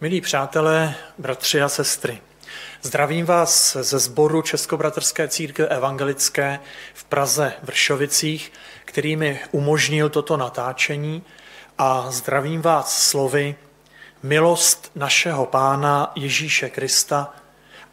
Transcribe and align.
Milí 0.00 0.20
přátelé, 0.20 0.94
bratři 1.18 1.62
a 1.62 1.68
sestry, 1.68 2.22
zdravím 2.82 3.26
vás 3.26 3.76
ze 3.80 3.98
sboru 3.98 4.42
Českobratrské 4.42 5.28
církve 5.28 5.66
evangelické 5.66 6.60
v 6.94 7.04
Praze 7.04 7.52
Vršovicích, 7.62 8.52
který 8.84 9.16
mi 9.16 9.40
umožnil 9.50 10.08
toto 10.08 10.36
natáčení 10.36 11.22
a 11.78 12.10
zdravím 12.10 12.62
vás 12.62 13.02
slovy 13.02 13.56
milost 14.22 14.90
našeho 14.94 15.46
Pána 15.46 16.12
Ježíše 16.14 16.70
Krista 16.70 17.34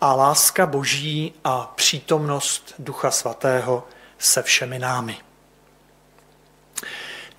a 0.01 0.13
láska 0.13 0.65
Boží 0.65 1.33
a 1.43 1.73
přítomnost 1.75 2.73
Ducha 2.79 3.11
Svatého 3.11 3.87
se 4.17 4.43
všemi 4.43 4.79
námi. 4.79 5.17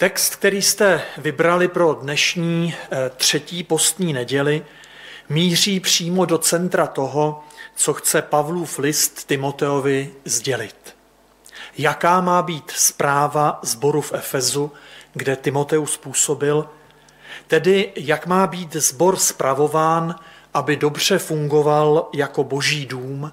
Text, 0.05 0.36
který 0.36 0.62
jste 0.62 1.02
vybrali 1.18 1.68
pro 1.68 1.95
dnešní 1.95 2.75
eh, 2.75 3.11
třetí 3.16 3.62
postní 3.62 4.12
neděli, 4.12 4.64
míří 5.29 5.80
přímo 5.80 6.25
do 6.25 6.39
centra 6.39 6.86
toho, 6.86 7.45
co 7.75 7.95
chce 7.95 8.22
Pavlův 8.22 8.79
list 8.79 9.26
Timoteovi 9.26 10.14
sdělit. 10.25 10.96
Jaká 11.79 12.21
má 12.21 12.43
být 12.43 12.71
zpráva 12.71 13.59
zboru 13.62 14.00
v 14.00 14.12
Efezu, 14.12 14.72
kde 15.12 15.36
Timoteus 15.36 15.96
působil, 15.96 16.68
tedy 17.46 17.93
jak 17.96 18.26
má 18.26 18.46
být 18.46 18.76
zbor 18.76 19.17
spravován, 19.17 20.14
aby 20.54 20.76
dobře 20.76 21.18
fungoval 21.18 22.09
jako 22.14 22.45
boží 22.45 22.86
dům, 22.86 23.32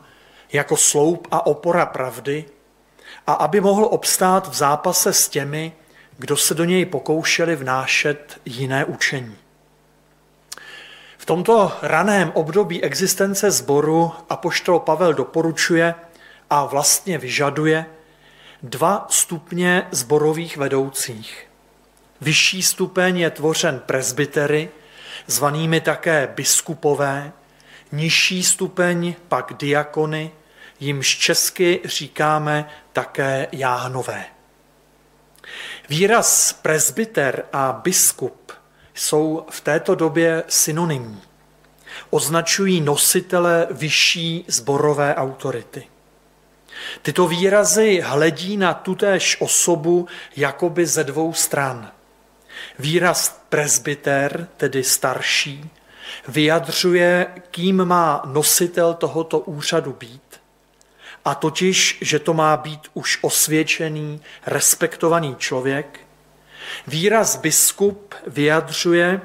jako 0.53 0.77
sloup 0.77 1.27
a 1.31 1.45
opora 1.45 1.85
pravdy, 1.85 2.45
a 3.27 3.33
aby 3.33 3.61
mohl 3.61 3.85
obstát 3.85 4.49
v 4.49 4.53
zápase 4.53 5.13
s 5.13 5.29
těmi, 5.29 5.73
kdo 6.21 6.37
se 6.37 6.53
do 6.53 6.63
něj 6.63 6.85
pokoušeli 6.85 7.55
vnášet 7.55 8.41
jiné 8.45 8.85
učení. 8.85 9.37
V 11.17 11.25
tomto 11.25 11.71
raném 11.81 12.31
období 12.33 12.83
existence 12.83 13.51
sboru 13.51 14.11
apoštol 14.29 14.79
Pavel 14.79 15.13
doporučuje 15.13 15.95
a 16.49 16.65
vlastně 16.65 17.17
vyžaduje 17.17 17.85
dva 18.63 19.05
stupně 19.09 19.87
zborových 19.91 20.57
vedoucích. 20.57 21.47
Vyšší 22.21 22.63
stupeň 22.63 23.17
je 23.17 23.29
tvořen 23.29 23.79
presbytery, 23.79 24.69
zvanými 25.27 25.81
také 25.81 26.33
biskupové, 26.35 27.31
nižší 27.91 28.43
stupeň 28.43 29.15
pak 29.27 29.53
diakony, 29.53 30.31
jimž 30.79 31.17
česky 31.17 31.79
říkáme 31.85 32.69
také 32.93 33.47
jáhnové. 33.51 34.25
Výraz 35.91 36.53
presbyter 36.53 37.45
a 37.53 37.73
biskup 37.83 38.51
jsou 38.93 39.45
v 39.49 39.61
této 39.61 39.95
době 39.95 40.43
synonymní. 40.47 41.21
Označují 42.09 42.81
nositele 42.81 43.67
vyšší 43.71 44.45
zborové 44.47 45.15
autority. 45.15 45.87
Tyto 47.01 47.27
výrazy 47.27 48.01
hledí 48.03 48.57
na 48.57 48.73
tutéž 48.73 49.37
osobu 49.41 50.07
jakoby 50.35 50.85
ze 50.85 51.03
dvou 51.03 51.33
stran. 51.33 51.91
Výraz 52.79 53.43
presbyter, 53.49 54.47
tedy 54.57 54.83
starší, 54.83 55.69
vyjadřuje, 56.27 57.27
kým 57.51 57.85
má 57.85 58.21
nositel 58.25 58.93
tohoto 58.93 59.39
úřadu 59.39 59.95
být 59.99 60.40
a 61.25 61.35
totiž, 61.35 61.97
že 62.01 62.19
to 62.19 62.33
má 62.33 62.57
být 62.57 62.81
už 62.93 63.19
osvědčený, 63.21 64.21
respektovaný 64.45 65.35
člověk. 65.35 65.99
Výraz 66.87 67.35
biskup 67.35 68.15
vyjadřuje, 68.27 69.21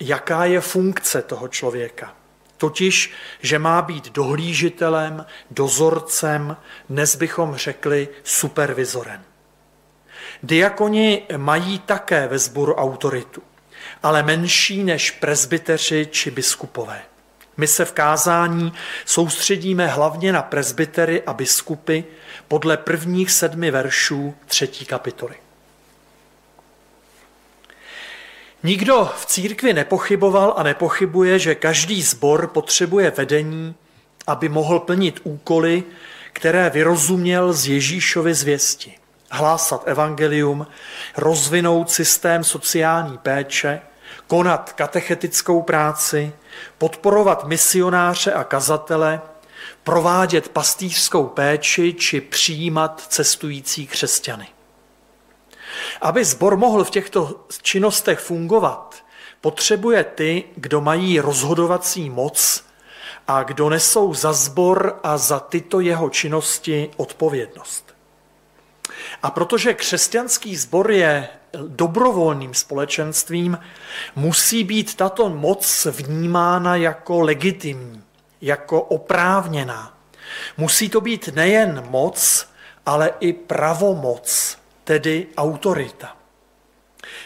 jaká 0.00 0.44
je 0.44 0.60
funkce 0.60 1.22
toho 1.22 1.48
člověka. 1.48 2.14
Totiž, 2.56 3.12
že 3.40 3.58
má 3.58 3.82
být 3.82 4.12
dohlížitelem, 4.12 5.26
dozorcem, 5.50 6.56
dnes 6.88 7.16
bychom 7.16 7.56
řekli 7.56 8.08
supervizorem. 8.24 9.22
Diakoni 10.42 11.22
mají 11.36 11.78
také 11.78 12.28
ve 12.28 12.38
sboru 12.38 12.74
autoritu, 12.74 13.42
ale 14.02 14.22
menší 14.22 14.84
než 14.84 15.10
prezbyteři 15.10 16.08
či 16.10 16.30
biskupové. 16.30 17.02
My 17.56 17.66
se 17.66 17.84
v 17.84 17.92
kázání 17.92 18.72
soustředíme 19.04 19.86
hlavně 19.86 20.32
na 20.32 20.42
prezbytery 20.42 21.22
a 21.22 21.32
biskupy 21.32 22.04
podle 22.48 22.76
prvních 22.76 23.30
sedmi 23.30 23.70
veršů 23.70 24.34
třetí 24.46 24.84
kapitoly. 24.84 25.34
Nikdo 28.62 29.10
v 29.16 29.26
církvi 29.26 29.72
nepochyboval 29.72 30.54
a 30.56 30.62
nepochybuje, 30.62 31.38
že 31.38 31.54
každý 31.54 32.02
sbor 32.02 32.46
potřebuje 32.46 33.10
vedení, 33.10 33.74
aby 34.26 34.48
mohl 34.48 34.78
plnit 34.78 35.20
úkoly, 35.24 35.84
které 36.32 36.70
vyrozuměl 36.70 37.52
z 37.52 37.66
Ježíšovy 37.66 38.34
zvěsti. 38.34 38.94
Hlásat 39.30 39.82
evangelium, 39.86 40.66
rozvinout 41.16 41.90
systém 41.90 42.44
sociální 42.44 43.18
péče, 43.18 43.80
konat 44.26 44.72
katechetickou 44.72 45.62
práci, 45.62 46.32
podporovat 46.78 47.44
misionáře 47.44 48.32
a 48.32 48.44
kazatele, 48.44 49.20
provádět 49.84 50.48
pastýřskou 50.48 51.26
péči 51.26 51.94
či 51.94 52.20
přijímat 52.20 53.06
cestující 53.08 53.86
křesťany. 53.86 54.48
Aby 56.00 56.24
sbor 56.24 56.56
mohl 56.56 56.84
v 56.84 56.90
těchto 56.90 57.44
činnostech 57.62 58.18
fungovat, 58.18 59.04
potřebuje 59.40 60.04
ty, 60.04 60.44
kdo 60.56 60.80
mají 60.80 61.20
rozhodovací 61.20 62.10
moc 62.10 62.64
a 63.28 63.42
kdo 63.42 63.68
nesou 63.68 64.14
za 64.14 64.32
sbor 64.32 65.00
a 65.02 65.18
za 65.18 65.40
tyto 65.40 65.80
jeho 65.80 66.10
činnosti 66.10 66.90
odpovědnost. 66.96 67.89
A 69.22 69.30
protože 69.30 69.74
křesťanský 69.74 70.56
sbor 70.56 70.90
je 70.90 71.28
dobrovolným 71.68 72.54
společenstvím, 72.54 73.58
musí 74.16 74.64
být 74.64 74.94
tato 74.94 75.28
moc 75.28 75.86
vnímána 75.90 76.76
jako 76.76 77.20
legitimní, 77.20 78.02
jako 78.40 78.82
oprávněná. 78.82 79.98
Musí 80.56 80.88
to 80.88 81.00
být 81.00 81.28
nejen 81.34 81.84
moc, 81.88 82.48
ale 82.86 83.10
i 83.20 83.32
pravomoc, 83.32 84.58
tedy 84.84 85.26
autorita. 85.36 86.16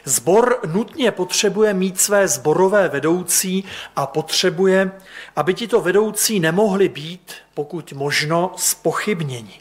Zbor 0.04 0.60
nutně 0.66 1.10
potřebuje 1.10 1.74
mít 1.74 2.00
své 2.00 2.28
zborové 2.28 2.88
vedoucí 2.88 3.64
a 3.96 4.06
potřebuje, 4.06 4.92
aby 5.36 5.54
tito 5.54 5.80
vedoucí 5.80 6.40
nemohli 6.40 6.88
být, 6.88 7.34
pokud 7.54 7.92
možno, 7.92 8.52
spochybněni. 8.56 9.60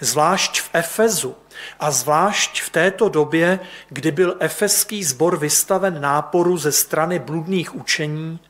Zvlášť 0.00 0.60
v 0.60 0.70
Efezu 0.72 1.36
a 1.80 1.90
zvlášť 1.90 2.62
v 2.62 2.70
této 2.70 3.08
době, 3.08 3.60
kdy 3.88 4.10
byl 4.10 4.36
efeský 4.40 5.04
sbor 5.04 5.36
vystaven 5.38 6.00
náporu 6.00 6.56
ze 6.56 6.72
strany 6.72 7.18
bludných 7.18 7.74
učení, 7.74 8.40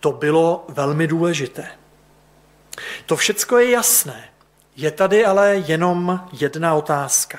to 0.00 0.12
bylo 0.12 0.64
velmi 0.68 1.06
důležité. 1.06 1.68
To 3.06 3.16
všecko 3.16 3.58
je 3.58 3.70
jasné. 3.70 4.28
Je 4.76 4.90
tady 4.90 5.24
ale 5.24 5.54
jenom 5.54 6.20
jedna 6.32 6.74
otázka. 6.74 7.38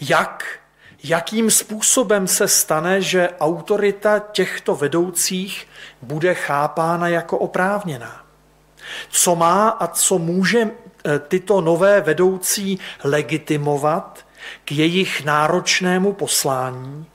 Jak, 0.00 0.58
jakým 1.04 1.50
způsobem 1.50 2.26
se 2.26 2.48
stane, 2.48 3.02
že 3.02 3.28
autorita 3.40 4.18
těchto 4.18 4.76
vedoucích 4.76 5.68
bude 6.02 6.34
chápána 6.34 7.08
jako 7.08 7.38
oprávněná? 7.38 8.24
Co 9.10 9.36
má 9.36 9.68
a 9.68 9.86
co 9.86 10.18
může 10.18 10.70
tyto 11.28 11.60
nové 11.60 12.00
vedoucí 12.00 12.78
legitimovat 13.04 14.26
k 14.64 14.72
jejich 14.72 15.24
náročnému 15.24 16.12
poslání, 16.12 17.06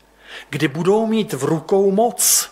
kdy 0.49 0.67
budou 0.67 1.05
mít 1.05 1.33
v 1.33 1.43
rukou 1.43 1.91
moc. 1.91 2.49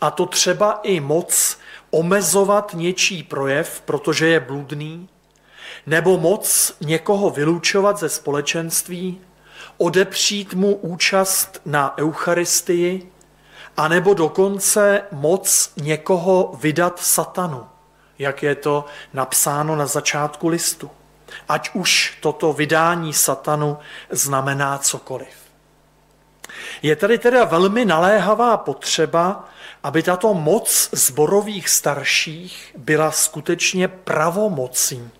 A 0.00 0.10
to 0.10 0.26
třeba 0.26 0.80
i 0.82 1.00
moc 1.00 1.58
omezovat 1.90 2.74
něčí 2.74 3.22
projev, 3.22 3.82
protože 3.84 4.26
je 4.28 4.40
bludný, 4.40 5.08
nebo 5.86 6.18
moc 6.18 6.76
někoho 6.80 7.30
vylučovat 7.30 7.98
ze 7.98 8.08
společenství, 8.08 9.20
odepřít 9.78 10.54
mu 10.54 10.74
účast 10.74 11.60
na 11.66 11.98
Eucharistii, 11.98 13.12
anebo 13.76 14.14
dokonce 14.14 15.02
moc 15.12 15.72
někoho 15.76 16.54
vydat 16.60 17.00
satanu 17.00 17.66
jak 18.18 18.42
je 18.42 18.54
to 18.54 18.84
napsáno 19.12 19.76
na 19.76 19.86
začátku 19.86 20.48
listu. 20.48 20.90
Ať 21.48 21.70
už 21.74 22.18
toto 22.20 22.52
vydání 22.52 23.12
satanu 23.12 23.78
znamená 24.10 24.78
cokoliv. 24.78 25.48
Je 26.82 26.96
tady 26.96 27.18
teda 27.18 27.44
velmi 27.44 27.84
naléhavá 27.84 28.56
potřeba, 28.56 29.48
aby 29.82 30.02
tato 30.02 30.34
moc 30.34 30.90
zborových 30.92 31.68
starších 31.68 32.74
byla 32.76 33.10
skutečně 33.10 33.88
pravomocí, 33.88 35.10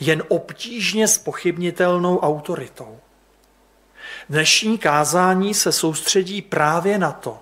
jen 0.00 0.22
obtížně 0.28 1.08
spochybnitelnou 1.08 2.18
autoritou. 2.18 2.98
Dnešní 4.28 4.78
kázání 4.78 5.54
se 5.54 5.72
soustředí 5.72 6.42
právě 6.42 6.98
na 6.98 7.12
to, 7.12 7.38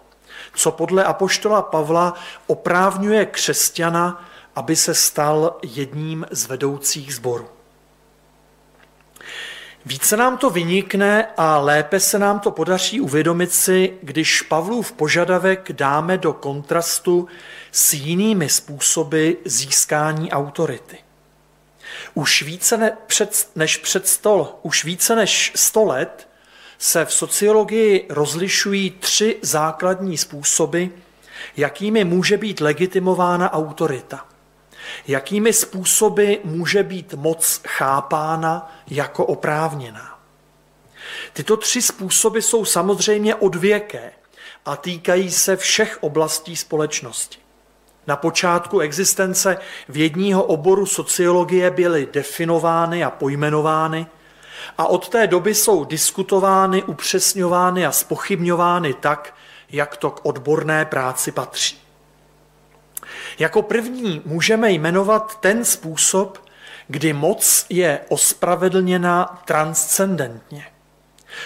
co 0.54 0.72
podle 0.72 1.04
apoštola 1.04 1.62
Pavla 1.62 2.14
oprávňuje 2.46 3.26
křesťana, 3.26 4.27
aby 4.58 4.76
se 4.76 4.94
stal 4.94 5.56
jedním 5.62 6.26
z 6.30 6.46
vedoucích 6.46 7.14
sborů. 7.14 7.48
Více 9.86 10.16
nám 10.16 10.38
to 10.38 10.50
vynikne 10.50 11.26
a 11.36 11.58
lépe 11.58 12.00
se 12.00 12.18
nám 12.18 12.40
to 12.40 12.50
podaří 12.50 13.00
uvědomit 13.00 13.52
si, 13.52 13.98
když 14.02 14.42
Pavlův 14.42 14.92
požadavek 14.92 15.72
dáme 15.72 16.18
do 16.18 16.32
kontrastu 16.32 17.28
s 17.72 17.92
jinými 17.92 18.48
způsoby 18.48 19.30
získání 19.44 20.32
autority. 20.32 20.98
Už 22.14 22.42
více 22.42 22.76
ne, 22.76 22.96
před, 23.06 23.50
než 23.54 23.76
před 23.76 24.08
stol, 24.08 24.54
už 24.62 24.84
více 24.84 25.16
než 25.16 25.52
100 25.54 25.84
let 25.84 26.28
se 26.78 27.04
v 27.04 27.12
sociologii 27.12 28.06
rozlišují 28.10 28.90
tři 28.90 29.38
základní 29.42 30.18
způsoby, 30.18 30.84
jakými 31.56 32.04
může 32.04 32.36
být 32.36 32.60
legitimována 32.60 33.52
autorita. 33.52 34.26
Jakými 35.08 35.52
způsoby 35.52 36.34
může 36.44 36.82
být 36.82 37.14
moc 37.14 37.60
chápána 37.66 38.76
jako 38.90 39.26
oprávněná. 39.26 40.18
Tyto 41.32 41.56
tři 41.56 41.82
způsoby 41.82 42.38
jsou 42.38 42.64
samozřejmě 42.64 43.34
odvěké 43.34 44.12
a 44.64 44.76
týkají 44.76 45.30
se 45.30 45.56
všech 45.56 45.98
oblastí 46.00 46.56
společnosti. 46.56 47.38
Na 48.06 48.16
počátku 48.16 48.80
existence 48.80 49.58
vědního 49.88 50.44
oboru 50.44 50.86
sociologie 50.86 51.70
byly 51.70 52.08
definovány 52.12 53.04
a 53.04 53.10
pojmenovány 53.10 54.06
a 54.78 54.86
od 54.86 55.08
té 55.08 55.26
doby 55.26 55.54
jsou 55.54 55.84
diskutovány, 55.84 56.82
upřesňovány 56.82 57.86
a 57.86 57.92
spochybňovány 57.92 58.94
tak, 58.94 59.34
jak 59.70 59.96
to 59.96 60.10
k 60.10 60.20
odborné 60.26 60.84
práci 60.84 61.32
patří. 61.32 61.87
Jako 63.38 63.62
první 63.62 64.22
můžeme 64.24 64.70
jmenovat 64.70 65.40
ten 65.40 65.64
způsob, 65.64 66.38
kdy 66.88 67.12
moc 67.12 67.66
je 67.68 68.00
ospravedlněna 68.08 69.42
transcendentně. 69.44 70.66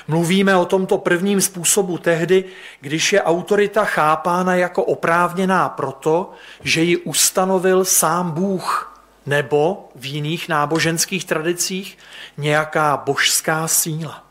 Mluvíme 0.09 0.57
o 0.57 0.65
tomto 0.65 0.99
prvním 0.99 1.41
způsobu 1.41 1.99
tehdy, 1.99 2.45
když 2.81 3.13
je 3.13 3.23
autorita 3.23 3.85
chápána 3.85 4.55
jako 4.55 4.85
oprávněná 4.85 5.69
proto, 5.69 6.33
že 6.61 6.83
ji 6.83 6.97
ustanovil 6.97 7.85
sám 7.85 8.31
Bůh, 8.31 8.89
nebo 9.27 9.89
v 9.95 10.05
jiných 10.07 10.49
náboženských 10.49 11.25
tradicích 11.25 11.99
nějaká 12.37 12.97
božská 12.97 13.69
síla. 13.69 14.25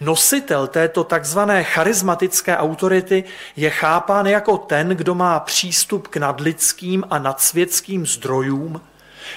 Nositel 0.00 0.66
této 0.66 1.04
takzvané 1.04 1.64
charismatické 1.64 2.56
autority 2.56 3.24
je 3.56 3.70
chápán 3.70 4.26
jako 4.26 4.58
ten, 4.58 4.88
kdo 4.88 5.14
má 5.14 5.40
přístup 5.40 6.08
k 6.08 6.16
nadlidským 6.16 7.04
a 7.10 7.18
nadsvětským 7.18 8.06
zdrojům, 8.06 8.80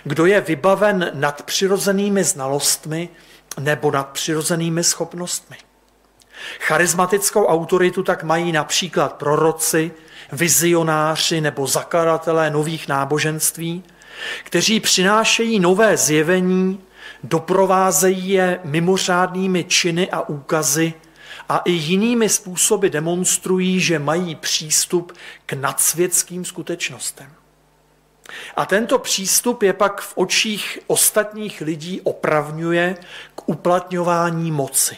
kdo 0.04 0.26
je 0.26 0.42
vybaven 0.42 1.12
nadpřirozenými 1.14 2.24
znalostmi 2.24 3.10
nebo 3.60 3.92
nadpřirozenými 3.92 4.84
schopnostmi. 4.84 5.58
Charismatickou 6.60 7.46
autoritu 7.46 8.04
tak 8.04 8.24
mají 8.24 8.52
například 8.52 9.14
proroci, 9.14 9.92
vizionáři 10.32 11.42
nebo 11.42 11.68
zakladatelé 11.68 12.50
nových 12.50 12.88
náboženství, 12.88 13.84
kteří 14.44 14.80
přinášejí 14.80 15.60
nové 15.60 15.98
zjevení, 15.98 16.82
doprovázejí 17.24 18.30
je 18.30 18.60
mimořádnými 18.64 19.64
činy 19.64 20.12
a 20.12 20.22
úkazy 20.22 20.94
a 21.50 21.58
i 21.58 21.72
jinými 21.72 22.30
způsoby 22.30 22.88
demonstrují, 22.88 23.80
že 23.80 24.00
mají 24.00 24.36
přístup 24.36 25.12
k 25.46 25.54
nadsvětským 25.54 26.46
skutečnostem. 26.46 27.30
A 28.56 28.66
tento 28.66 29.00
přístup 29.00 29.64
je 29.64 29.74
pak 29.74 30.02
v 30.02 30.14
očích 30.16 30.80
ostatních 30.88 31.62
lidí 31.62 32.02
opravňuje 32.02 32.98
k 33.36 33.50
uplatňování 33.50 34.52
moci. 34.52 34.98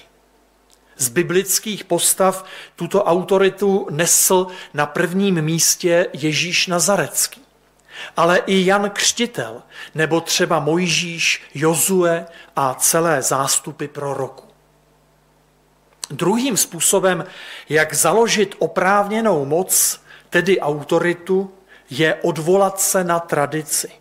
Z 0.97 1.09
biblických 1.09 1.83
postav 1.83 2.45
tuto 2.75 3.03
autoritu 3.03 3.87
nesl 3.91 4.47
na 4.73 4.85
prvním 4.85 5.41
místě 5.41 6.07
Ježíš 6.13 6.67
Nazarecký 6.67 7.44
ale 8.17 8.37
i 8.37 8.65
Jan 8.65 8.89
Křtitel, 8.89 9.61
nebo 9.95 10.21
třeba 10.21 10.59
Mojžíš, 10.59 11.43
Jozue 11.53 12.25
a 12.55 12.73
celé 12.73 13.21
zástupy 13.21 13.87
proroků. 13.87 14.45
Druhým 16.09 16.57
způsobem, 16.57 17.25
jak 17.69 17.93
založit 17.93 18.55
oprávněnou 18.59 19.45
moc, 19.45 20.01
tedy 20.29 20.59
autoritu, 20.59 21.53
je 21.89 22.15
odvolat 22.15 22.79
se 22.79 23.03
na 23.03 23.19
tradici. 23.19 23.91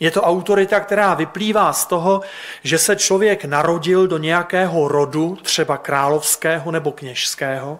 Je 0.00 0.10
to 0.10 0.22
autorita, 0.22 0.80
která 0.80 1.14
vyplývá 1.14 1.72
z 1.72 1.86
toho, 1.86 2.20
že 2.62 2.78
se 2.78 2.96
člověk 2.96 3.44
narodil 3.44 4.06
do 4.06 4.18
nějakého 4.18 4.88
rodu, 4.88 5.38
třeba 5.42 5.76
královského 5.76 6.70
nebo 6.70 6.92
kněžského, 6.92 7.78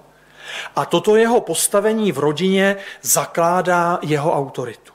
a 0.77 0.85
toto 0.85 1.17
jeho 1.17 1.41
postavení 1.41 2.13
v 2.13 2.19
rodině 2.19 2.77
zakládá 3.03 3.99
jeho 4.03 4.37
autoritu. 4.37 4.93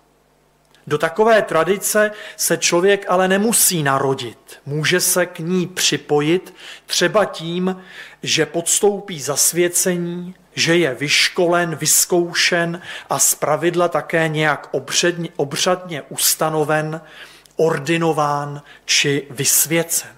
Do 0.88 0.97
takové 0.97 1.41
tradice 1.41 2.12
se 2.35 2.57
člověk 2.57 3.06
ale 3.09 3.27
nemusí 3.27 3.83
narodit. 3.83 4.59
Může 4.65 5.00
se 5.00 5.25
k 5.25 5.39
ní 5.39 5.68
připojit 5.68 6.53
třeba 6.85 7.25
tím, 7.25 7.81
že 8.24 8.45
podstoupí 8.45 9.21
zasvěcení, 9.21 10.35
že 10.56 10.77
je 10.77 10.95
vyškolen, 10.95 11.75
vyzkoušen 11.75 12.81
a 13.09 13.19
zpravidla 13.19 13.88
také 13.88 14.27
nějak 14.27 14.69
obředně, 14.71 15.30
obřadně 15.35 16.01
ustanoven, 16.01 17.01
ordinován 17.56 18.62
či 18.86 19.27
vysvěcen. 19.29 20.15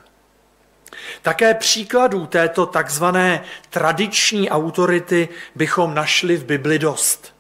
Také 1.22 1.54
příkladů 1.54 2.26
této 2.26 2.66
takzvané 2.66 3.44
tradiční 3.70 4.50
autority 4.50 5.30
bychom 5.56 5.96
našli 5.96 6.38
v 6.38 6.46
Bibli 6.46 6.80
dost. 6.80 7.35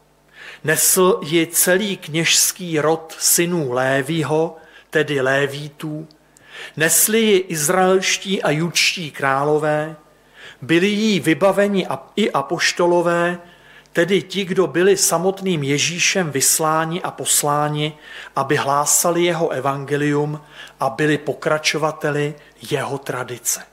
Nesl 0.65 1.19
ji 1.23 1.47
celý 1.47 1.97
kněžský 1.97 2.79
rod 2.79 3.15
synů 3.19 3.71
Lévího, 3.71 4.57
tedy 4.89 5.21
Lévítů, 5.21 6.07
nesli 6.77 7.19
ji 7.19 7.37
izraelští 7.37 8.43
a 8.43 8.51
judští 8.51 9.11
králové, 9.11 9.95
byli 10.61 10.87
jí 10.87 11.19
vybaveni 11.19 11.87
i 12.15 12.31
apoštolové, 12.31 13.39
tedy 13.93 14.21
ti, 14.21 14.45
kdo 14.45 14.67
byli 14.67 14.97
samotným 14.97 15.63
Ježíšem 15.63 16.31
vysláni 16.31 17.01
a 17.01 17.11
posláni, 17.11 17.97
aby 18.35 18.55
hlásali 18.55 19.23
jeho 19.23 19.49
evangelium 19.49 20.41
a 20.79 20.89
byli 20.89 21.17
pokračovateli 21.17 22.35
jeho 22.71 22.97
tradice. 22.97 23.63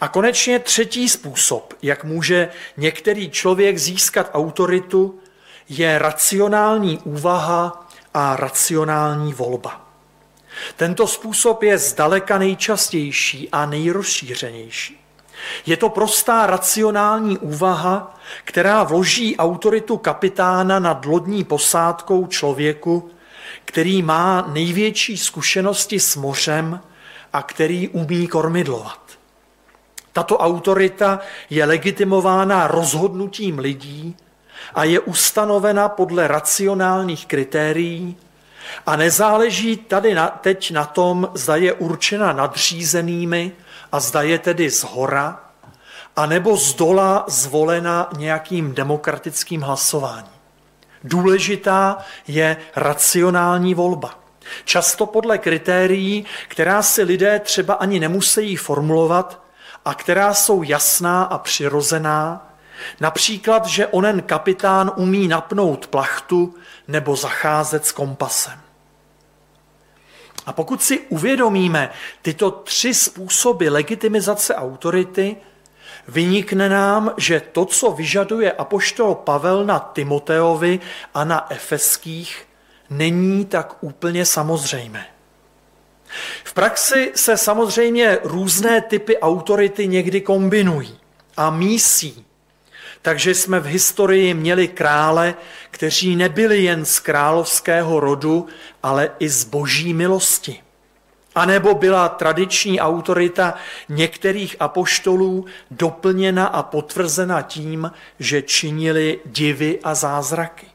A 0.00 0.08
konečně 0.08 0.58
třetí 0.58 1.08
způsob, 1.08 1.74
jak 1.82 2.04
může 2.04 2.48
některý 2.76 3.30
člověk 3.30 3.78
získat 3.78 4.30
autoritu, 4.34 5.20
je 5.68 5.98
racionální 5.98 6.98
úvaha 6.98 7.86
a 8.14 8.36
racionální 8.36 9.32
volba. 9.32 9.80
Tento 10.76 11.06
způsob 11.06 11.62
je 11.62 11.78
zdaleka 11.78 12.38
nejčastější 12.38 13.48
a 13.52 13.66
nejrozšířenější. 13.66 15.00
Je 15.66 15.76
to 15.76 15.88
prostá 15.88 16.46
racionální 16.46 17.38
úvaha, 17.38 18.20
která 18.44 18.82
vloží 18.82 19.36
autoritu 19.36 19.96
kapitána 19.96 20.78
nad 20.78 21.04
lodní 21.04 21.44
posádkou 21.44 22.26
člověku, 22.26 23.10
který 23.64 24.02
má 24.02 24.44
největší 24.52 25.16
zkušenosti 25.16 26.00
s 26.00 26.16
mořem 26.16 26.80
a 27.32 27.42
který 27.42 27.88
umí 27.88 28.26
kormidlovat. 28.26 29.00
Tato 30.12 30.38
autorita 30.38 31.20
je 31.50 31.64
legitimována 31.64 32.66
rozhodnutím 32.66 33.58
lidí 33.58 34.16
a 34.74 34.84
je 34.84 35.00
ustanovena 35.00 35.88
podle 35.88 36.28
racionálních 36.28 37.26
kritérií 37.26 38.16
a 38.86 38.96
nezáleží 38.96 39.76
tady 39.76 40.14
na, 40.14 40.28
teď 40.28 40.70
na 40.70 40.84
tom, 40.84 41.28
zda 41.34 41.56
je 41.56 41.72
určena 41.72 42.32
nadřízenými 42.32 43.52
a 43.92 44.00
zda 44.00 44.22
je 44.22 44.38
tedy 44.38 44.70
z 44.70 44.84
hora, 44.84 45.40
anebo 46.16 46.56
z 46.56 46.74
dola 46.74 47.24
zvolena 47.28 48.10
nějakým 48.16 48.74
demokratickým 48.74 49.60
hlasováním. 49.60 50.34
Důležitá 51.04 51.98
je 52.26 52.56
racionální 52.76 53.74
volba. 53.74 54.18
Často 54.64 55.06
podle 55.06 55.38
kritérií, 55.38 56.24
která 56.48 56.82
si 56.82 57.02
lidé 57.02 57.40
třeba 57.40 57.74
ani 57.74 58.00
nemusí 58.00 58.56
formulovat 58.56 59.40
a 59.84 59.94
která 59.94 60.34
jsou 60.34 60.62
jasná 60.62 61.22
a 61.22 61.38
přirozená, 61.38 62.53
Například, 63.00 63.66
že 63.66 63.86
onen 63.86 64.22
kapitán 64.22 64.92
umí 64.96 65.28
napnout 65.28 65.86
plachtu 65.86 66.54
nebo 66.88 67.16
zacházet 67.16 67.86
s 67.86 67.92
kompasem. 67.92 68.60
A 70.46 70.52
pokud 70.52 70.82
si 70.82 71.00
uvědomíme 71.00 71.90
tyto 72.22 72.50
tři 72.50 72.94
způsoby 72.94 73.68
legitimizace 73.68 74.54
autority, 74.54 75.36
vynikne 76.08 76.68
nám, 76.68 77.14
že 77.16 77.40
to, 77.40 77.64
co 77.64 77.90
vyžaduje 77.90 78.52
apoštol 78.52 79.14
Pavel 79.14 79.64
na 79.64 79.78
Timoteovi 79.78 80.80
a 81.14 81.24
na 81.24 81.52
Efeských, 81.52 82.46
není 82.90 83.44
tak 83.44 83.76
úplně 83.80 84.26
samozřejmé. 84.26 85.06
V 86.44 86.54
praxi 86.54 87.12
se 87.14 87.36
samozřejmě 87.36 88.18
různé 88.24 88.80
typy 88.80 89.18
autority 89.18 89.88
někdy 89.88 90.20
kombinují 90.20 90.98
a 91.36 91.50
mísí. 91.50 92.26
Takže 93.04 93.34
jsme 93.34 93.60
v 93.60 93.64
historii 93.66 94.34
měli 94.34 94.68
krále, 94.68 95.34
kteří 95.70 96.16
nebyli 96.16 96.62
jen 96.62 96.84
z 96.84 97.00
královského 97.00 98.00
rodu, 98.00 98.46
ale 98.82 99.10
i 99.18 99.28
z 99.28 99.44
boží 99.44 99.94
milosti. 99.94 100.62
A 101.34 101.44
nebo 101.44 101.74
byla 101.74 102.08
tradiční 102.08 102.80
autorita 102.80 103.54
některých 103.88 104.56
apoštolů 104.60 105.44
doplněna 105.70 106.46
a 106.46 106.62
potvrzena 106.62 107.42
tím, 107.42 107.92
že 108.18 108.42
činili 108.42 109.20
divy 109.26 109.80
a 109.82 109.94
zázraky. 109.94 110.66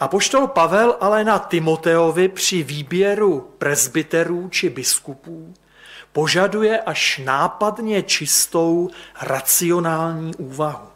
Apoštol 0.00 0.46
Pavel 0.46 0.96
ale 1.00 1.24
na 1.24 1.38
Timoteovi 1.38 2.28
při 2.28 2.62
výběru 2.62 3.54
prezbiterů 3.58 4.48
či 4.48 4.70
biskupů 4.70 5.54
požaduje 6.12 6.80
až 6.80 7.20
nápadně 7.24 8.02
čistou 8.02 8.90
racionální 9.22 10.34
úvahu. 10.34 10.91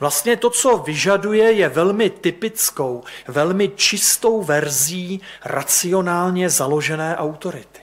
Vlastně 0.00 0.36
to, 0.36 0.50
co 0.50 0.76
vyžaduje, 0.76 1.52
je 1.52 1.68
velmi 1.68 2.10
typickou, 2.10 3.04
velmi 3.28 3.68
čistou 3.68 4.42
verzí 4.42 5.20
racionálně 5.44 6.50
založené 6.50 7.16
autority. 7.16 7.80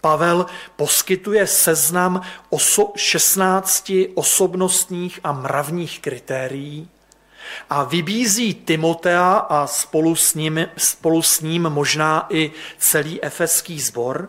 Pavel 0.00 0.46
poskytuje 0.76 1.46
seznam 1.46 2.22
oso- 2.50 2.92
16 2.96 3.92
osobnostních 4.14 5.20
a 5.24 5.32
mravních 5.32 6.00
kritérií 6.00 6.88
a 7.70 7.84
vybízí 7.84 8.54
Timotea 8.54 9.32
a 9.32 9.66
spolu 9.66 10.16
s 10.16 10.34
ním, 10.34 10.68
spolu 10.76 11.22
s 11.22 11.40
ním 11.40 11.62
možná 11.62 12.26
i 12.30 12.52
celý 12.78 13.24
efeský 13.24 13.80
sbor, 13.80 14.28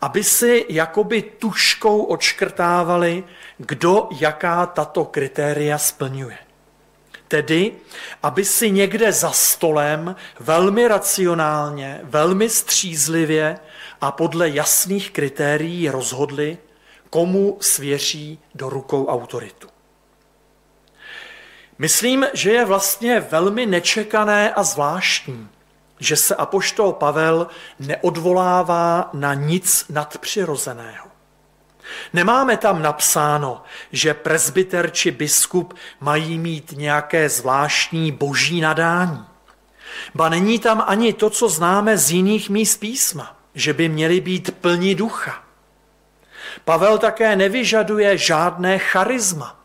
aby 0.00 0.24
si 0.24 0.66
jakoby 0.68 1.22
tuškou 1.22 2.02
odškrtávali, 2.02 3.24
kdo 3.58 4.08
jaká 4.20 4.66
tato 4.66 5.04
kritéria 5.04 5.78
splňuje. 5.78 6.38
Tedy, 7.28 7.72
aby 8.22 8.44
si 8.44 8.70
někde 8.70 9.12
za 9.12 9.30
stolem 9.30 10.16
velmi 10.40 10.88
racionálně, 10.88 12.00
velmi 12.02 12.48
střízlivě 12.48 13.58
a 14.00 14.12
podle 14.12 14.48
jasných 14.48 15.10
kritérií 15.10 15.88
rozhodli, 15.88 16.58
komu 17.10 17.58
svěří 17.60 18.38
do 18.54 18.70
rukou 18.70 19.06
autoritu. 19.06 19.68
Myslím, 21.78 22.26
že 22.34 22.50
je 22.52 22.64
vlastně 22.64 23.20
velmi 23.20 23.66
nečekané 23.66 24.54
a 24.54 24.62
zvláštní, 24.62 25.48
že 26.00 26.16
se 26.16 26.34
apoštol 26.34 26.92
Pavel 26.92 27.46
neodvolává 27.78 29.10
na 29.12 29.34
nic 29.34 29.86
nadpřirozeného. 29.88 31.13
Nemáme 32.12 32.56
tam 32.56 32.82
napsáno, 32.82 33.62
že 33.92 34.14
prezbiter 34.14 34.90
či 34.90 35.10
biskup 35.10 35.74
mají 36.00 36.38
mít 36.38 36.72
nějaké 36.76 37.28
zvláštní 37.28 38.12
boží 38.12 38.60
nadání. 38.60 39.24
Ba 40.14 40.28
není 40.28 40.58
tam 40.58 40.84
ani 40.86 41.12
to, 41.12 41.30
co 41.30 41.48
známe 41.48 41.98
z 41.98 42.10
jiných 42.10 42.50
míst 42.50 42.76
písma, 42.76 43.36
že 43.54 43.72
by 43.72 43.88
měli 43.88 44.20
být 44.20 44.56
plní 44.60 44.94
ducha. 44.94 45.44
Pavel 46.64 46.98
také 46.98 47.36
nevyžaduje 47.36 48.18
žádné 48.18 48.78
charisma, 48.78 49.60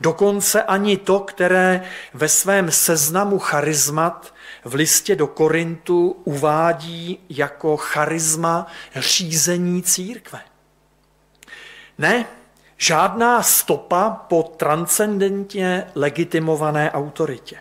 dokonce 0.00 0.62
ani 0.62 0.96
to, 0.96 1.20
které 1.20 1.82
ve 2.14 2.28
svém 2.28 2.70
seznamu 2.70 3.38
charizmat 3.38 4.34
v 4.64 4.74
listě 4.74 5.16
do 5.16 5.26
Korintu 5.26 6.16
uvádí 6.24 7.18
jako 7.28 7.76
charisma 7.76 8.66
řízení 8.96 9.82
církve. 9.82 10.40
Ne, 11.98 12.26
žádná 12.76 13.42
stopa 13.42 14.10
po 14.10 14.42
transcendentně 14.42 15.86
legitimované 15.94 16.90
autoritě. 16.90 17.56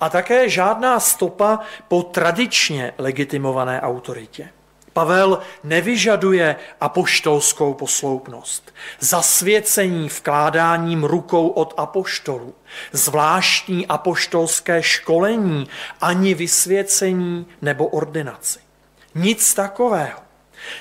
A 0.00 0.10
také 0.10 0.48
žádná 0.48 1.00
stopa 1.00 1.60
po 1.88 2.02
tradičně 2.02 2.92
legitimované 2.98 3.80
autoritě. 3.80 4.48
Pavel 4.92 5.38
nevyžaduje 5.64 6.56
apoštolskou 6.80 7.74
posloupnost, 7.74 8.74
zasvěcení 9.00 10.08
vkládáním 10.08 11.04
rukou 11.04 11.48
od 11.48 11.74
apoštolů, 11.76 12.54
zvláštní 12.92 13.86
apoštolské 13.86 14.82
školení, 14.82 15.68
ani 16.00 16.34
vysvěcení 16.34 17.46
nebo 17.62 17.86
ordinaci. 17.86 18.58
Nic 19.14 19.54
takového. 19.54 20.29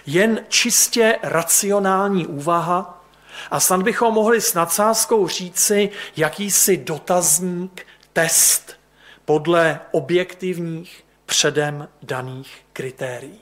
Jen 0.06 0.40
čistě 0.48 1.20
racionální 1.24 2.28
úvaha 2.28 3.04
a 3.52 3.60
snad 3.60 3.82
bychom 3.84 4.14
mohli 4.14 4.42
s 4.42 4.54
nadsázkou 4.54 5.28
říci 5.28 5.90
jakýsi 6.18 6.78
dotazník, 6.78 7.86
test 8.14 8.80
podle 9.26 9.80
objektivních 9.92 11.06
předem 11.26 11.88
daných 12.04 12.58
kritérií. 12.74 13.40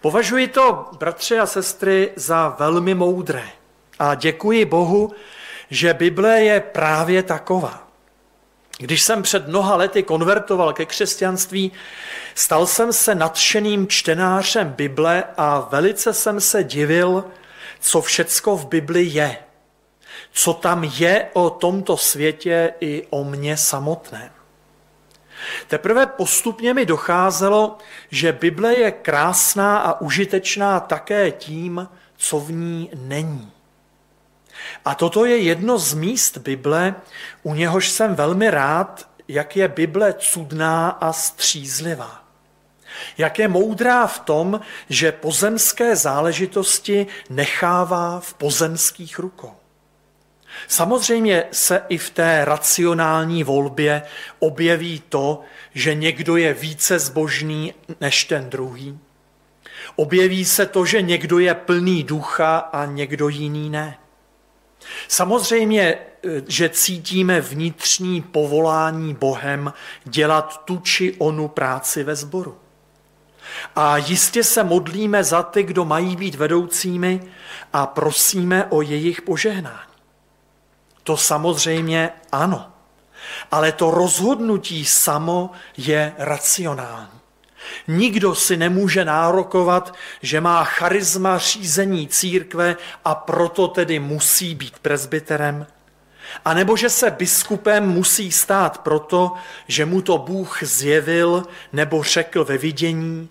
Považuji 0.00 0.48
to, 0.48 0.90
bratři 0.98 1.38
a 1.38 1.46
sestry, 1.46 2.12
za 2.16 2.48
velmi 2.48 2.94
moudré 2.94 3.48
a 3.98 4.14
děkuji 4.14 4.64
Bohu, 4.64 5.12
že 5.70 5.94
Bible 5.94 6.40
je 6.40 6.60
právě 6.60 7.22
taková. 7.22 7.83
Když 8.84 9.02
jsem 9.02 9.22
před 9.22 9.48
mnoha 9.48 9.76
lety 9.76 10.02
konvertoval 10.02 10.72
ke 10.72 10.84
křesťanství, 10.84 11.72
stal 12.34 12.66
jsem 12.66 12.92
se 12.92 13.14
nadšeným 13.14 13.88
čtenářem 13.88 14.68
Bible 14.68 15.24
a 15.36 15.60
velice 15.60 16.12
jsem 16.12 16.40
se 16.40 16.64
divil, 16.64 17.24
co 17.80 18.02
všecko 18.02 18.56
v 18.56 18.66
Bibli 18.66 19.04
je. 19.04 19.36
Co 20.32 20.52
tam 20.52 20.84
je 20.84 21.28
o 21.32 21.50
tomto 21.50 21.96
světě 21.96 22.74
i 22.80 23.06
o 23.10 23.24
mně 23.24 23.56
samotném. 23.56 24.30
Teprve 25.66 26.06
postupně 26.06 26.74
mi 26.74 26.86
docházelo, 26.86 27.78
že 28.10 28.32
Bible 28.32 28.74
je 28.74 28.90
krásná 28.90 29.78
a 29.78 30.00
užitečná 30.00 30.80
také 30.80 31.30
tím, 31.30 31.88
co 32.16 32.40
v 32.40 32.52
ní 32.52 32.90
není. 32.94 33.52
A 34.84 34.94
toto 34.94 35.24
je 35.24 35.36
jedno 35.36 35.78
z 35.78 35.94
míst 35.94 36.38
Bible, 36.38 36.94
u 37.42 37.54
něhož 37.54 37.90
jsem 37.90 38.14
velmi 38.14 38.50
rád, 38.50 39.08
jak 39.28 39.56
je 39.56 39.68
Bible 39.68 40.14
cudná 40.18 40.88
a 40.88 41.12
střízlivá. 41.12 42.24
Jak 43.18 43.38
je 43.38 43.48
moudrá 43.48 44.06
v 44.06 44.18
tom, 44.18 44.60
že 44.88 45.12
pozemské 45.12 45.96
záležitosti 45.96 47.06
nechává 47.30 48.20
v 48.20 48.34
pozemských 48.34 49.18
rukou. 49.18 49.52
Samozřejmě 50.68 51.44
se 51.52 51.82
i 51.88 51.98
v 51.98 52.10
té 52.10 52.44
racionální 52.44 53.44
volbě 53.44 54.02
objeví 54.38 55.02
to, 55.08 55.40
že 55.74 55.94
někdo 55.94 56.36
je 56.36 56.54
více 56.54 56.98
zbožný 56.98 57.74
než 58.00 58.24
ten 58.24 58.50
druhý. 58.50 58.98
Objeví 59.96 60.44
se 60.44 60.66
to, 60.66 60.84
že 60.84 61.02
někdo 61.02 61.38
je 61.38 61.54
plný 61.54 62.02
ducha 62.02 62.58
a 62.58 62.84
někdo 62.84 63.28
jiný 63.28 63.70
ne. 63.70 63.98
Samozřejmě, 65.08 65.98
že 66.48 66.68
cítíme 66.68 67.40
vnitřní 67.40 68.22
povolání 68.22 69.14
Bohem 69.14 69.72
dělat 70.04 70.64
tu 70.64 70.78
či 70.78 71.14
onu 71.18 71.48
práci 71.48 72.04
ve 72.04 72.16
sboru. 72.16 72.58
A 73.76 73.96
jistě 73.96 74.44
se 74.44 74.64
modlíme 74.64 75.24
za 75.24 75.42
ty, 75.42 75.62
kdo 75.62 75.84
mají 75.84 76.16
být 76.16 76.34
vedoucími 76.34 77.20
a 77.72 77.86
prosíme 77.86 78.64
o 78.64 78.82
jejich 78.82 79.22
požehnání. 79.22 79.94
To 81.02 81.16
samozřejmě 81.16 82.10
ano. 82.32 82.70
Ale 83.50 83.72
to 83.72 83.90
rozhodnutí 83.90 84.84
samo 84.84 85.50
je 85.76 86.12
racionální. 86.18 87.13
Nikdo 87.88 88.34
si 88.34 88.56
nemůže 88.56 89.04
nárokovat, 89.04 89.94
že 90.22 90.40
má 90.40 90.64
charisma 90.64 91.38
řízení 91.38 92.08
církve 92.08 92.76
a 93.04 93.14
proto 93.14 93.68
tedy 93.68 93.98
musí 93.98 94.54
být 94.54 94.78
prezbiterem. 94.78 95.66
A 96.44 96.54
nebo 96.54 96.76
že 96.76 96.90
se 96.90 97.10
biskupem 97.10 97.88
musí 97.88 98.32
stát 98.32 98.78
proto, 98.78 99.32
že 99.68 99.86
mu 99.86 100.02
to 100.02 100.18
Bůh 100.18 100.62
zjevil 100.62 101.42
nebo 101.72 102.02
řekl 102.02 102.44
ve 102.44 102.58
vidění, 102.58 103.28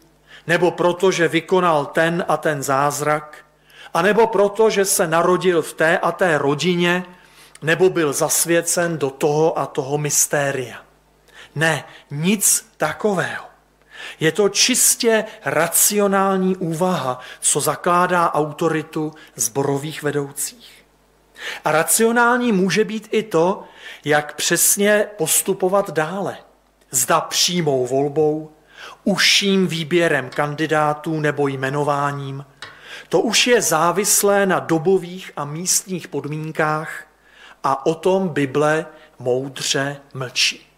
nebo 0.47 0.71
proto, 0.71 1.11
že 1.11 1.27
vykonal 1.27 1.85
ten 1.85 2.25
a 2.27 2.37
ten 2.37 2.63
zázrak, 2.63 3.37
a 3.93 4.01
nebo 4.01 4.27
proto, 4.27 4.69
že 4.69 4.85
se 4.85 5.07
narodil 5.07 5.61
v 5.61 5.73
té 5.73 5.97
a 5.97 6.11
té 6.11 6.37
rodině, 6.37 7.05
nebo 7.61 7.89
byl 7.89 8.13
zasvěcen 8.13 8.97
do 8.97 9.09
toho 9.09 9.59
a 9.59 9.65
toho 9.65 9.97
mystéria. 9.97 10.77
Ne, 11.55 11.83
nic 12.11 12.71
takového. 12.77 13.52
Je 14.23 14.31
to 14.31 14.49
čistě 14.49 15.25
racionální 15.45 16.55
úvaha, 16.55 17.19
co 17.39 17.59
zakládá 17.59 18.33
autoritu 18.33 19.13
zborových 19.35 20.03
vedoucích. 20.03 20.85
A 21.65 21.71
racionální 21.71 22.51
může 22.51 22.85
být 22.85 23.07
i 23.11 23.23
to, 23.23 23.63
jak 24.05 24.35
přesně 24.35 25.07
postupovat 25.17 25.89
dále. 25.89 26.37
Zda 26.91 27.21
přímou 27.21 27.87
volbou, 27.87 28.51
užším 29.03 29.67
výběrem 29.67 30.29
kandidátů 30.29 31.19
nebo 31.19 31.47
jmenováním. 31.47 32.45
To 33.09 33.21
už 33.21 33.47
je 33.47 33.61
závislé 33.61 34.45
na 34.45 34.59
dobových 34.59 35.31
a 35.35 35.45
místních 35.45 36.07
podmínkách 36.07 37.07
a 37.63 37.85
o 37.85 37.95
tom 37.95 38.29
Bible 38.29 38.85
moudře 39.19 39.97
mlčí. 40.13 40.72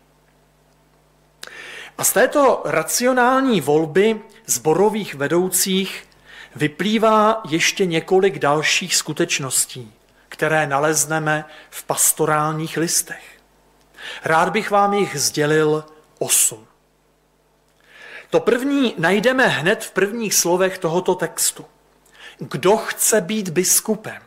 A 1.98 2.04
z 2.04 2.14
této 2.14 2.62
racionální 2.66 3.62
volby 3.62 4.22
zborových 4.46 5.16
vedoucích 5.16 6.08
vyplývá 6.56 7.42
ještě 7.50 7.86
několik 7.86 8.40
dalších 8.40 8.96
skutečností, 8.96 9.94
které 10.30 10.68
nalezneme 10.68 11.46
v 11.70 11.84
pastorálních 11.84 12.78
listech. 12.78 13.24
Rád 14.24 14.50
bych 14.50 14.72
vám 14.72 14.94
jich 14.94 15.20
sdělil 15.20 15.86
osm. 16.20 16.68
To 18.30 18.40
první 18.40 18.96
najdeme 18.98 19.48
hned 19.48 19.84
v 19.84 19.92
prvních 19.92 20.34
slovech 20.34 20.78
tohoto 20.78 21.16
textu. 21.16 21.66
Kdo 22.38 22.78
chce 22.78 23.22
být 23.22 23.50
biskupem? 23.50 24.25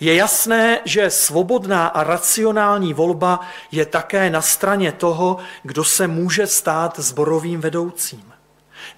Je 0.00 0.14
jasné, 0.14 0.80
že 0.84 1.10
svobodná 1.10 1.86
a 1.86 2.04
racionální 2.04 2.94
volba 2.94 3.40
je 3.72 3.86
také 3.86 4.30
na 4.30 4.42
straně 4.42 4.92
toho, 4.92 5.36
kdo 5.62 5.84
se 5.84 6.06
může 6.06 6.46
stát 6.46 6.98
zborovým 6.98 7.60
vedoucím. 7.60 8.32